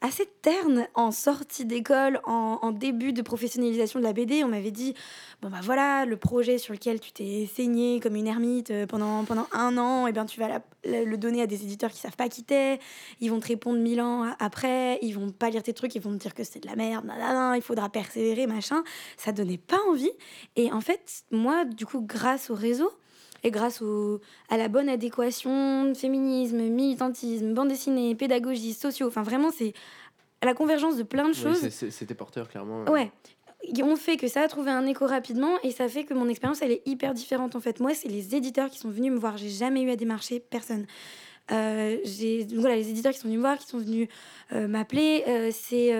[0.01, 4.93] assez terne en sortie d'école en, début de professionnalisation de la BD on m'avait dit
[5.41, 9.23] bon bah voilà le projet sur lequel tu t'es saigné comme une ermite euh, pendant,
[9.23, 10.05] pendant un an.
[10.05, 12.79] Et bien tu vas le donner à des éditeurs qui savent pas qui t'es.
[13.21, 14.99] Ils vont te répondre mille ans après.
[15.01, 15.95] Ils vont pas lire tes trucs.
[15.95, 17.05] Ils vont te dire que c'est de la merde.
[17.55, 18.83] Il faudra persévérer machin.
[19.17, 20.11] Ça donnait pas envie.
[20.55, 22.91] Et en fait moi du coup grâce au réseau
[23.47, 24.19] et grâce au,
[24.49, 29.73] à la bonne adéquation féminisme militantisme bande dessinée pédagogie sociaux enfin vraiment c'est
[30.43, 32.83] la convergence de plein de choses C'était porteur, clairement.
[32.85, 33.11] Ouais.
[33.83, 36.61] Ont fait que ça a trouvé un écho rapidement et ça fait que mon expérience
[36.61, 37.79] elle est hyper différente en fait.
[37.79, 39.35] Moi, c'est les éditeurs qui sont venus me voir.
[39.37, 40.85] J'ai jamais eu à démarcher personne.
[41.51, 44.07] Euh, j'ai voilà les éditeurs qui sont venus me voir, qui sont venus
[44.51, 45.23] euh, m'appeler.
[45.27, 45.91] Euh, c'est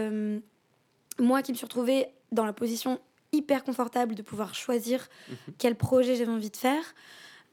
[1.20, 3.00] moi qui me suis retrouvée dans la position
[3.34, 5.36] hyper confortable de pouvoir choisir Mhm.
[5.58, 6.84] quel projet j'avais envie de faire.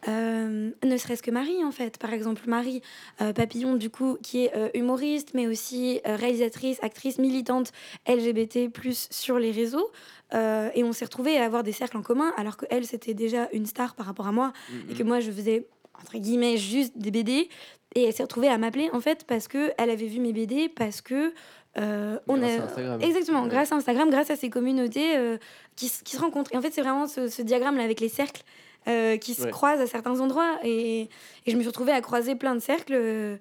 [0.07, 2.83] Euh, ne serait-ce que Marie en fait par exemple Marie
[3.23, 7.73] euh, Papillon du coup qui est euh, humoriste mais aussi réalisatrice actrice militante
[8.07, 9.91] LGBT plus sur les réseaux
[10.33, 13.49] et on s'est retrouvés à avoir des cercles en commun alors que elle c'était déjà
[13.53, 14.91] une star par rapport à moi Mhm.
[14.91, 15.69] et que moi je faisais
[16.01, 17.49] entre guillemets juste des BD
[17.95, 20.69] et elle s'est retrouvée à m'appeler en fait parce que elle avait vu mes BD
[20.69, 21.33] parce que
[21.79, 23.01] euh, on Grâce a à Instagram.
[23.03, 23.49] exactement Ouais.
[23.49, 25.39] grâce à Instagram grâce à ces communautés euh,
[25.77, 28.43] qui, se rencontrent et en fait c'est vraiment ce, ce diagramme là avec les cercles
[28.89, 29.51] euh, qui se Ouais.
[29.51, 31.03] croisent à certains endroits et,
[31.47, 33.37] et je me suis retrouvée à croiser plein de cercles euh,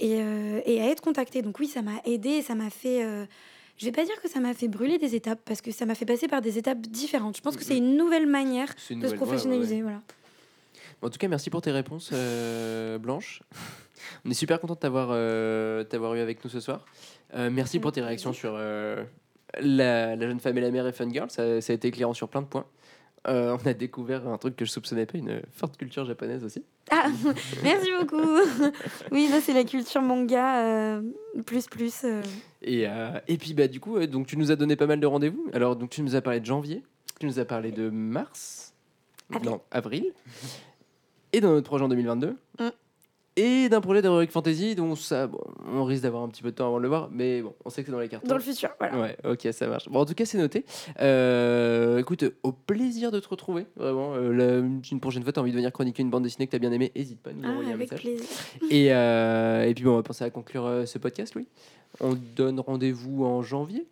[0.00, 3.24] et, euh, et à être contactée donc oui ça m'a aidé ça m'a fait euh,
[3.78, 5.94] je vais pas dire que ça m'a fait brûler des étapes parce que ça m'a
[5.94, 9.06] fait passer par des étapes différentes je pense que c'est une nouvelle manière une de
[9.06, 9.24] se ouais, ouais.
[9.26, 10.00] professionnaliser voilà
[11.02, 12.12] En tout cas, merci pour tes réponses,
[13.00, 13.42] Blanche.
[14.24, 16.84] On est super content de t'avoir eu avec nous ce soir.
[17.34, 18.52] Merci pour tes réactions sur
[19.60, 21.30] la, la jeune femme et la mère et Fun Girl.
[21.30, 22.66] Ça, ça a été éclairant sur plein de points.
[23.26, 26.62] Euh, on a découvert un truc que je soupçonnais pas, une forte culture japonaise aussi.
[26.90, 27.06] Ah,
[27.62, 28.20] merci beaucoup.
[29.12, 31.02] oui, là, c'est la culture manga euh,
[31.46, 32.04] plus plus.
[32.04, 32.20] euh.
[32.60, 35.00] Et, euh, et puis, bah, du coup, euh, donc, tu nous as donné pas mal
[35.00, 35.46] de rendez-vous.
[35.54, 36.82] Alors, donc, tu nous as parlé de janvier,
[37.18, 38.74] tu nous as parlé de mars,
[39.32, 39.50] Avril.
[39.50, 40.12] non, avril,
[41.32, 42.68] et d'un autre projet en 2022, Mm.
[43.36, 45.40] Et d'un projet d'Heroic Fantasy dont ça, bon,
[45.72, 47.70] on risque d'avoir un petit peu de temps avant de le voir, mais bon, on
[47.70, 48.28] sait que c'est dans les cartons.
[48.28, 49.00] Dans le futur, voilà.
[49.00, 49.88] Ouais, ok, ça marche.
[49.88, 50.64] Bon, en tout cas, c'est noté.
[51.00, 54.14] Euh, écoute, au plaisir de te retrouver, vraiment.
[54.14, 56.50] Euh, la- une prochaine fois, tu as envie de venir chroniquer une bande dessinée que
[56.50, 58.00] tu as bien aimée, hésite pas à nous Ah, envoyer un avec message.
[58.00, 58.26] plaisir.
[58.70, 61.46] Et, euh, et puis, bon, on va penser à conclure euh, ce podcast, Louis.
[62.00, 63.86] On donne rendez-vous en janvier.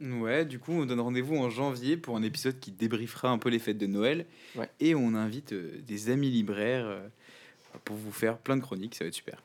[0.00, 3.48] Ouais, du coup, on donne rendez-vous en janvier pour un épisode qui débriefera un peu
[3.48, 4.26] les fêtes de Noël.
[4.56, 4.68] Ouais.
[4.78, 7.00] Et on invite euh, des amis libraires euh,
[7.84, 9.42] pour vous faire plein de chroniques, ça va être super.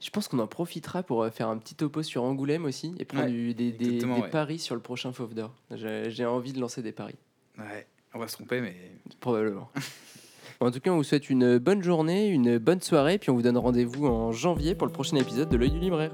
[0.00, 3.04] Je pense qu'on en profitera pour euh, faire un petit topo sur Angoulême aussi et
[3.06, 4.30] prendre Ouais, du- des, des- exactement, des ouais.
[4.30, 5.54] paris sur le prochain Fauve d'Or.
[5.70, 7.14] J'ai j'ai envie de lancer des paris,
[7.58, 8.74] Ouais, on va se tromper, mais
[9.20, 9.70] probablement.
[10.60, 13.42] En tout cas, on vous souhaite une bonne journée, une bonne soirée, puis on vous
[13.42, 16.12] donne rendez-vous en janvier pour le prochain épisode de l'œil du libraire.